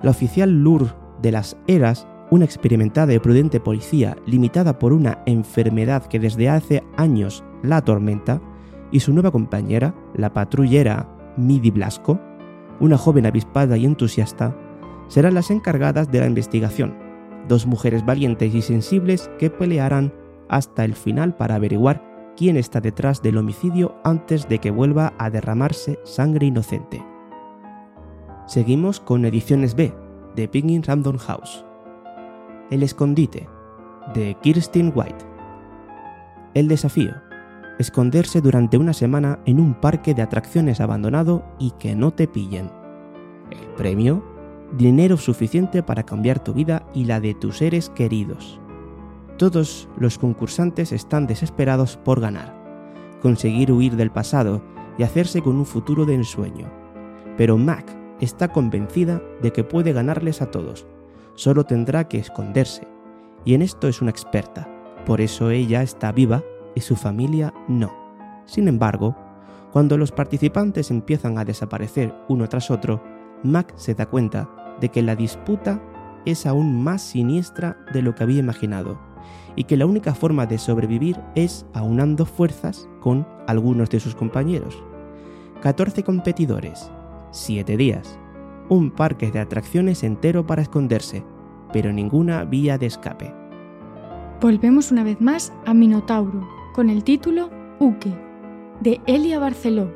La 0.03 0.11
oficial 0.11 0.61
Lur 0.61 0.95
de 1.21 1.31
las 1.31 1.57
Eras 1.67 2.07
una 2.33 2.45
experimentada 2.45 3.13
y 3.13 3.19
prudente 3.19 3.59
policía 3.59 4.17
limitada 4.25 4.79
por 4.79 4.91
una 4.91 5.19
enfermedad 5.27 6.03
que 6.07 6.19
desde 6.19 6.49
hace 6.49 6.83
años 6.97 7.43
la 7.61 7.77
atormenta, 7.77 8.41
y 8.91 9.01
su 9.01 9.13
nueva 9.13 9.31
compañera, 9.31 9.93
la 10.15 10.33
patrullera 10.33 11.07
Midi 11.37 11.69
Blasco, 11.69 12.19
una 12.79 12.97
joven 12.97 13.25
avispada 13.25 13.77
y 13.77 13.85
entusiasta, 13.85 14.55
serán 15.07 15.33
las 15.33 15.51
encargadas 15.51 16.11
de 16.11 16.19
la 16.19 16.27
investigación, 16.27 16.95
dos 17.47 17.65
mujeres 17.65 18.05
valientes 18.05 18.53
y 18.53 18.61
sensibles 18.61 19.29
que 19.37 19.49
pelearán 19.49 20.13
hasta 20.49 20.85
el 20.85 20.93
final 20.95 21.35
para 21.35 21.55
averiguar 21.55 22.33
quién 22.35 22.57
está 22.57 22.81
detrás 22.81 23.21
del 23.21 23.37
homicidio 23.37 23.95
antes 24.03 24.47
de 24.47 24.59
que 24.59 24.71
vuelva 24.71 25.13
a 25.17 25.29
derramarse 25.29 25.99
sangre 26.03 26.47
inocente. 26.47 27.03
Seguimos 28.47 28.99
con 28.99 29.25
Ediciones 29.25 29.75
B, 29.75 29.93
de 30.35 30.47
Penguin 30.47 30.83
Random 30.83 31.17
House. 31.17 31.65
El 32.69 32.83
escondite, 32.83 33.47
de 34.13 34.35
Kirsten 34.41 34.91
White. 34.93 35.25
El 36.53 36.67
desafío, 36.67 37.13
esconderse 37.79 38.41
durante 38.41 38.77
una 38.77 38.93
semana 38.93 39.39
en 39.45 39.59
un 39.59 39.73
parque 39.73 40.13
de 40.13 40.21
atracciones 40.21 40.79
abandonado 40.79 41.43
y 41.59 41.71
que 41.71 41.95
no 41.95 42.11
te 42.11 42.27
pillen. 42.27 42.69
El 43.51 43.67
premio, 43.75 44.23
dinero 44.77 45.17
suficiente 45.17 45.83
para 45.83 46.03
cambiar 46.03 46.43
tu 46.43 46.53
vida 46.53 46.85
y 46.93 47.05
la 47.05 47.19
de 47.19 47.33
tus 47.33 47.57
seres 47.57 47.89
queridos. 47.89 48.59
Todos 49.37 49.89
los 49.97 50.17
concursantes 50.17 50.91
están 50.91 51.27
desesperados 51.27 51.97
por 51.97 52.19
ganar, 52.19 52.53
conseguir 53.21 53.71
huir 53.71 53.95
del 53.95 54.11
pasado 54.11 54.61
y 54.97 55.03
hacerse 55.03 55.41
con 55.41 55.57
un 55.57 55.65
futuro 55.65 56.05
de 56.05 56.15
ensueño. 56.15 56.71
Pero 57.37 57.57
Mac 57.57 57.85
está 58.19 58.49
convencida 58.49 59.21
de 59.41 59.51
que 59.51 59.63
puede 59.63 59.91
ganarles 59.91 60.41
a 60.41 60.51
todos, 60.51 60.85
solo 61.35 61.65
tendrá 61.65 62.07
que 62.07 62.19
esconderse, 62.19 62.87
y 63.43 63.55
en 63.55 63.63
esto 63.63 63.87
es 63.87 64.01
una 64.01 64.11
experta, 64.11 64.69
por 65.05 65.19
eso 65.19 65.49
ella 65.49 65.81
está 65.81 66.11
viva 66.11 66.43
y 66.75 66.81
su 66.81 66.95
familia 66.95 67.53
no. 67.67 67.91
Sin 68.45 68.67
embargo, 68.67 69.15
cuando 69.71 69.97
los 69.97 70.11
participantes 70.11 70.91
empiezan 70.91 71.37
a 71.37 71.45
desaparecer 71.45 72.13
uno 72.27 72.47
tras 72.47 72.69
otro, 72.69 73.01
Mac 73.43 73.73
se 73.75 73.95
da 73.95 74.05
cuenta 74.05 74.49
de 74.79 74.89
que 74.89 75.01
la 75.01 75.15
disputa 75.15 75.81
es 76.25 76.45
aún 76.45 76.83
más 76.83 77.01
siniestra 77.01 77.77
de 77.93 78.01
lo 78.01 78.15
que 78.15 78.23
había 78.23 78.39
imaginado 78.39 78.99
y 79.55 79.65
que 79.65 79.77
la 79.77 79.85
única 79.85 80.15
forma 80.15 80.45
de 80.45 80.57
sobrevivir 80.57 81.19
es 81.35 81.65
aunando 81.73 82.25
fuerzas 82.25 82.87
con 83.01 83.27
algunos 83.47 83.89
de 83.89 83.99
sus 83.99 84.15
compañeros. 84.15 84.81
14 85.61 86.03
competidores, 86.03 86.91
7 87.31 87.77
días, 87.77 88.19
un 88.69 88.91
parque 88.91 89.31
de 89.31 89.39
atracciones 89.39 90.03
entero 90.03 90.45
para 90.45 90.61
esconderse, 90.61 91.23
pero 91.71 91.91
ninguna 91.91 92.43
vía 92.45 92.77
de 92.77 92.87
escape. 92.87 93.33
Volvemos 94.41 94.91
una 94.91 95.03
vez 95.03 95.21
más 95.21 95.53
a 95.65 95.73
Minotauro, 95.73 96.47
con 96.73 96.89
el 96.89 97.03
título 97.03 97.51
Uke, 97.79 98.11
de 98.81 98.99
Elia 99.05 99.37
Barceló, 99.37 99.91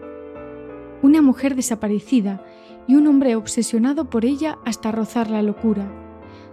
una 1.01 1.23
mujer 1.23 1.55
desaparecida 1.55 2.45
y 2.87 2.95
un 2.95 3.07
hombre 3.07 3.35
obsesionado 3.35 4.11
por 4.11 4.25
ella 4.25 4.59
hasta 4.63 4.91
rozar 4.91 5.31
la 5.31 5.41
locura. 5.41 5.91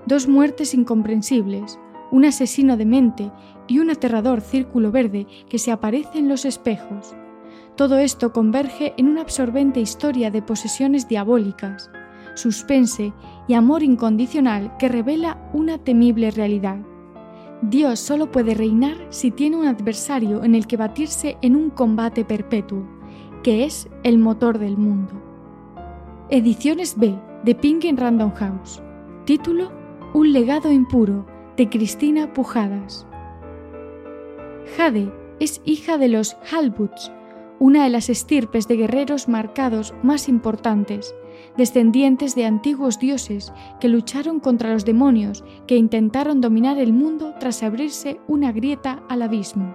Dos 0.07 0.27
muertes 0.27 0.73
incomprensibles, 0.73 1.79
un 2.11 2.25
asesino 2.25 2.79
de 2.79 2.87
mente 2.87 3.31
y 3.69 3.81
un 3.81 3.91
aterrador 3.91 4.41
círculo 4.41 4.91
verde 4.91 5.27
que 5.49 5.59
se 5.59 5.71
aparece 5.71 6.19
en 6.19 6.29
los 6.29 6.47
espejos. 6.47 7.15
Todo 7.77 7.99
esto 7.99 8.33
converge 8.33 8.95
en 8.97 9.09
una 9.09 9.21
absorbente 9.21 9.81
historia 9.81 10.31
de 10.31 10.41
posesiones 10.41 11.07
diabólicas, 11.07 11.91
suspense 12.35 13.13
y 13.47 13.55
amor 13.55 13.83
incondicional 13.83 14.75
que 14.79 14.89
revela 14.89 15.51
una 15.53 15.77
temible 15.77 16.31
realidad. 16.31 16.79
Dios 17.71 17.99
solo 17.99 18.31
puede 18.31 18.55
reinar 18.55 18.97
si 19.09 19.31
tiene 19.31 19.57
un 19.57 19.67
adversario 19.67 20.45
en 20.45 20.55
el 20.55 20.67
que 20.67 20.77
batirse 20.77 21.39
en 21.41 21.57
un 21.57 21.71
combate 21.71 22.23
perpetuo, 22.23 22.85
que 23.43 23.65
es 23.65 23.89
el 24.03 24.19
motor 24.19 24.59
del 24.59 24.77
mundo. 24.77 25.15
Ediciones 26.29 26.99
B 26.99 27.19
de 27.43 27.55
Pink 27.55 27.85
Random 27.97 28.33
House. 28.35 28.83
Título 29.25 29.73
Un 30.13 30.35
legado 30.35 30.71
impuro 30.71 31.25
de 31.57 31.71
Cristina 31.71 32.35
Pujadas. 32.35 33.07
Jade 34.77 35.11
es 35.41 35.63
hija 35.65 35.97
de 35.97 36.09
los 36.09 36.37
Halbuts, 36.53 37.13
una 37.61 37.85
de 37.85 37.91
las 37.91 38.11
estirpes 38.11 38.69
de 38.69 38.77
guerreros 38.77 39.27
marcados 39.27 39.95
más 40.03 40.29
importantes, 40.29 41.15
descendientes 41.57 42.35
de 42.35 42.47
antiguos 42.47 42.99
dioses 42.99 43.53
que 43.81 43.89
lucharon 43.89 44.41
contra 44.41 44.73
los 44.73 44.85
demonios 44.85 45.45
que 45.67 45.77
intentaron 45.77 46.41
dominar 46.41 46.79
el 46.79 46.93
mundo 46.93 47.35
tras 47.39 47.63
abrirse 47.63 48.21
una 48.29 48.53
grieta 48.53 49.03
al 49.09 49.23
abismo. 49.23 49.75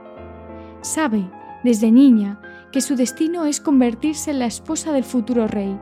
Sabe, 0.81 1.29
desde 1.63 1.91
niña, 1.91 2.41
que 2.71 2.81
su 2.81 2.95
destino 2.95 3.45
es 3.45 3.59
convertirse 3.59 4.31
en 4.31 4.39
la 4.39 4.45
esposa 4.45 4.91
del 4.91 5.03
futuro 5.03 5.47
rey 5.47 5.77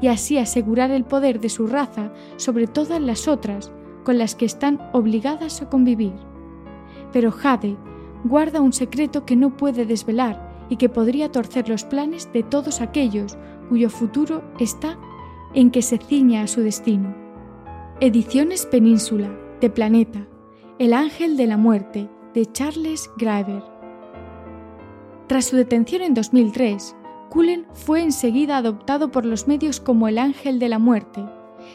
y 0.00 0.08
así 0.08 0.38
asegurar 0.38 0.90
el 0.90 1.04
poder 1.04 1.40
de 1.40 1.48
su 1.48 1.66
raza 1.66 2.12
sobre 2.36 2.66
todas 2.66 3.00
las 3.00 3.28
otras 3.28 3.72
con 4.04 4.18
las 4.18 4.34
que 4.34 4.44
están 4.44 4.80
obligadas 4.92 5.62
a 5.62 5.68
convivir. 5.68 6.14
Pero 7.12 7.30
Jade 7.30 7.76
guarda 8.24 8.60
un 8.60 8.72
secreto 8.72 9.24
que 9.24 9.36
no 9.36 9.56
puede 9.56 9.86
desvelar 9.86 10.66
y 10.68 10.76
que 10.76 10.88
podría 10.88 11.30
torcer 11.30 11.68
los 11.68 11.84
planes 11.84 12.32
de 12.32 12.42
todos 12.42 12.80
aquellos 12.80 13.36
cuyo 13.68 13.90
futuro 13.90 14.42
está 14.58 14.98
en 15.54 15.70
que 15.70 15.82
se 15.82 15.98
ciña 15.98 16.42
a 16.42 16.46
su 16.46 16.60
destino. 16.60 17.14
Ediciones 18.00 18.66
Península, 18.66 19.30
de 19.60 19.70
Planeta, 19.70 20.26
El 20.78 20.92
Ángel 20.92 21.36
de 21.36 21.46
la 21.46 21.56
Muerte, 21.56 22.08
de 22.34 22.50
Charles 22.50 23.10
Graeber. 23.16 23.62
Tras 25.26 25.46
su 25.46 25.56
detención 25.56 26.02
en 26.02 26.14
2003, 26.14 26.96
Cullen 27.30 27.66
fue 27.72 28.02
enseguida 28.02 28.56
adoptado 28.56 29.10
por 29.10 29.24
los 29.24 29.46
medios 29.46 29.80
como 29.80 30.08
el 30.08 30.18
Ángel 30.18 30.58
de 30.58 30.68
la 30.68 30.78
Muerte, 30.78 31.22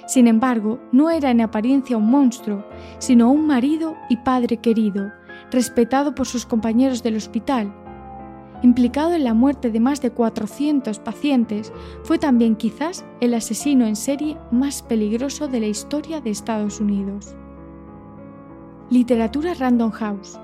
sin 0.05 0.27
embargo, 0.27 0.79
no 0.91 1.09
era 1.09 1.31
en 1.31 1.41
apariencia 1.41 1.97
un 1.97 2.09
monstruo, 2.09 2.65
sino 2.99 3.31
un 3.31 3.47
marido 3.47 3.95
y 4.09 4.17
padre 4.17 4.57
querido, 4.57 5.11
respetado 5.51 6.15
por 6.15 6.27
sus 6.27 6.45
compañeros 6.45 7.03
del 7.03 7.15
hospital. 7.15 7.73
Implicado 8.63 9.13
en 9.13 9.23
la 9.23 9.35
muerte 9.35 9.69
de 9.69 9.79
más 9.79 10.01
de 10.01 10.11
400 10.11 10.97
pacientes, 10.99 11.71
fue 12.03 12.17
también 12.17 12.55
quizás 12.55 13.05
el 13.21 13.35
asesino 13.35 13.85
en 13.85 13.95
serie 13.95 14.37
más 14.51 14.81
peligroso 14.81 15.47
de 15.47 15.59
la 15.59 15.67
historia 15.67 16.21
de 16.21 16.31
Estados 16.31 16.79
Unidos. 16.79 17.35
Literatura 18.89 19.53
Random 19.53 19.91
House. 19.91 20.39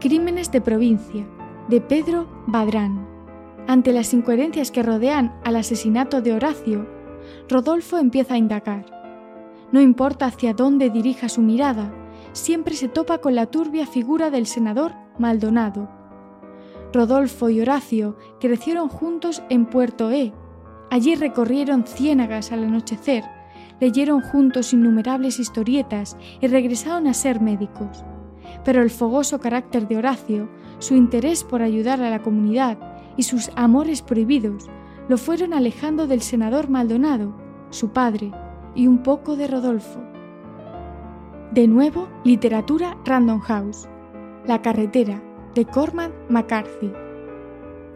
Crímenes 0.00 0.50
de 0.50 0.60
provincia, 0.60 1.24
de 1.68 1.80
Pedro 1.80 2.26
Badrán. 2.48 3.06
Ante 3.68 3.92
las 3.92 4.12
incoherencias 4.12 4.72
que 4.72 4.82
rodean 4.82 5.38
al 5.44 5.54
asesinato 5.54 6.22
de 6.22 6.32
Horacio, 6.32 6.88
Rodolfo 7.48 7.98
empieza 7.98 8.34
a 8.34 8.38
indagar. 8.38 8.86
No 9.70 9.80
importa 9.80 10.26
hacia 10.26 10.54
dónde 10.54 10.90
dirija 10.90 11.28
su 11.28 11.40
mirada, 11.40 11.94
siempre 12.32 12.74
se 12.74 12.88
topa 12.88 13.18
con 13.18 13.36
la 13.36 13.46
turbia 13.46 13.86
figura 13.86 14.30
del 14.30 14.46
senador 14.46 14.92
Maldonado. 15.18 16.01
Rodolfo 16.92 17.48
y 17.48 17.60
Horacio 17.60 18.16
crecieron 18.40 18.88
juntos 18.88 19.42
en 19.48 19.66
Puerto 19.66 20.10
E. 20.10 20.32
Allí 20.90 21.14
recorrieron 21.14 21.86
ciénagas 21.86 22.52
al 22.52 22.64
anochecer, 22.64 23.24
leyeron 23.80 24.20
juntos 24.20 24.72
innumerables 24.72 25.38
historietas 25.38 26.16
y 26.40 26.48
regresaron 26.48 27.06
a 27.06 27.14
ser 27.14 27.40
médicos. 27.40 28.04
Pero 28.64 28.82
el 28.82 28.90
fogoso 28.90 29.40
carácter 29.40 29.88
de 29.88 29.96
Horacio, 29.96 30.48
su 30.78 30.94
interés 30.94 31.44
por 31.44 31.62
ayudar 31.62 32.02
a 32.02 32.10
la 32.10 32.22
comunidad 32.22 32.78
y 33.16 33.22
sus 33.22 33.50
amores 33.56 34.02
prohibidos 34.02 34.68
lo 35.08 35.16
fueron 35.16 35.54
alejando 35.54 36.06
del 36.06 36.20
senador 36.20 36.68
Maldonado, 36.68 37.34
su 37.70 37.90
padre, 37.90 38.32
y 38.74 38.86
un 38.86 39.02
poco 39.02 39.36
de 39.36 39.46
Rodolfo. 39.46 40.00
De 41.52 41.66
nuevo, 41.66 42.08
literatura 42.24 42.96
Random 43.04 43.40
House. 43.40 43.88
La 44.46 44.62
carretera, 44.62 45.22
de 45.54 45.66
Cormac 45.66 46.12
McCarthy. 46.30 46.90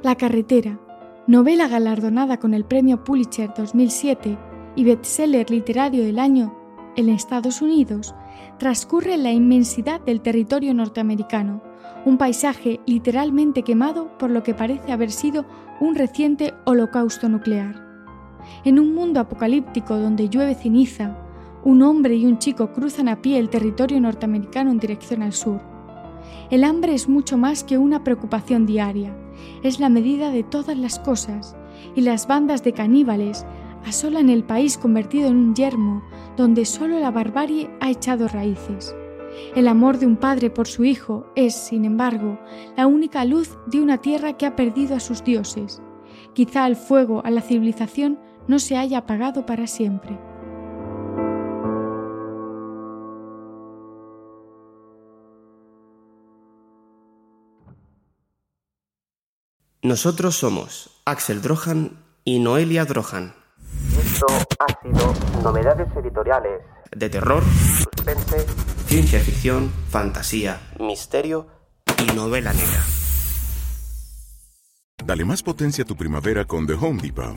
La 0.02 0.14
carretera, 0.14 0.78
novela 1.26 1.68
galardonada 1.68 2.38
con 2.38 2.52
el 2.52 2.64
premio 2.64 3.02
Pulitzer 3.02 3.50
2007 3.56 4.36
y 4.76 4.84
bestseller 4.84 5.50
literario 5.50 6.04
del 6.04 6.18
año 6.18 6.54
en 6.96 7.08
Estados 7.08 7.62
Unidos, 7.62 8.14
transcurre 8.58 9.14
en 9.14 9.22
la 9.22 9.32
inmensidad 9.32 10.00
del 10.00 10.20
territorio 10.20 10.74
norteamericano, 10.74 11.62
un 12.04 12.18
paisaje 12.18 12.80
literalmente 12.86 13.62
quemado 13.62 14.16
por 14.18 14.30
lo 14.30 14.42
que 14.42 14.54
parece 14.54 14.92
haber 14.92 15.10
sido 15.10 15.46
un 15.80 15.94
reciente 15.94 16.54
holocausto 16.64 17.28
nuclear. 17.28 17.84
En 18.64 18.78
un 18.78 18.94
mundo 18.94 19.20
apocalíptico 19.20 19.96
donde 19.96 20.28
llueve 20.28 20.54
ceniza, 20.54 21.18
un 21.64 21.82
hombre 21.82 22.16
y 22.16 22.26
un 22.26 22.38
chico 22.38 22.72
cruzan 22.72 23.08
a 23.08 23.20
pie 23.20 23.38
el 23.38 23.48
territorio 23.48 24.00
norteamericano 24.00 24.70
en 24.70 24.78
dirección 24.78 25.22
al 25.22 25.32
sur. 25.32 25.75
El 26.50 26.62
hambre 26.62 26.94
es 26.94 27.08
mucho 27.08 27.36
más 27.36 27.64
que 27.64 27.76
una 27.76 28.04
preocupación 28.04 28.66
diaria, 28.66 29.16
es 29.62 29.80
la 29.80 29.88
medida 29.88 30.30
de 30.30 30.44
todas 30.44 30.76
las 30.78 30.98
cosas, 30.98 31.56
y 31.94 32.02
las 32.02 32.28
bandas 32.28 32.62
de 32.62 32.72
caníbales 32.72 33.44
asolan 33.84 34.30
el 34.30 34.44
país 34.44 34.78
convertido 34.78 35.28
en 35.28 35.36
un 35.36 35.54
yermo 35.54 36.02
donde 36.36 36.64
solo 36.64 37.00
la 37.00 37.10
barbarie 37.10 37.70
ha 37.80 37.90
echado 37.90 38.28
raíces. 38.28 38.94
El 39.54 39.68
amor 39.68 39.98
de 39.98 40.06
un 40.06 40.16
padre 40.16 40.50
por 40.50 40.66
su 40.66 40.84
hijo 40.84 41.26
es, 41.34 41.54
sin 41.54 41.84
embargo, 41.84 42.38
la 42.76 42.86
única 42.86 43.24
luz 43.24 43.58
de 43.66 43.80
una 43.80 43.98
tierra 43.98 44.34
que 44.34 44.46
ha 44.46 44.56
perdido 44.56 44.96
a 44.96 45.00
sus 45.00 45.24
dioses. 45.24 45.82
Quizá 46.32 46.66
el 46.66 46.76
fuego 46.76 47.22
a 47.24 47.30
la 47.30 47.42
civilización 47.42 48.18
no 48.48 48.58
se 48.58 48.76
haya 48.76 48.98
apagado 48.98 49.46
para 49.46 49.66
siempre. 49.66 50.18
Nosotros 59.86 60.34
somos 60.34 60.90
Axel 61.04 61.40
Drohan 61.40 62.02
y 62.24 62.40
Noelia 62.40 62.84
Drohan. 62.84 63.36
Esto 63.96 64.26
ha 64.58 64.82
sido 64.82 65.14
Novedades 65.44 65.86
Editoriales 65.96 66.60
De 66.90 67.08
terror, 67.08 67.44
Suspense 67.84 68.46
ciencia 68.86 69.20
ficción, 69.20 69.70
fantasía, 69.88 70.60
misterio 70.80 71.46
y 72.02 72.16
novela 72.16 72.52
negra. 72.52 72.84
Dale 75.04 75.24
más 75.24 75.44
potencia 75.44 75.84
a 75.84 75.86
tu 75.86 75.94
primavera 75.94 76.44
con 76.46 76.66
The 76.66 76.74
Home 76.74 77.00
Depot. 77.00 77.36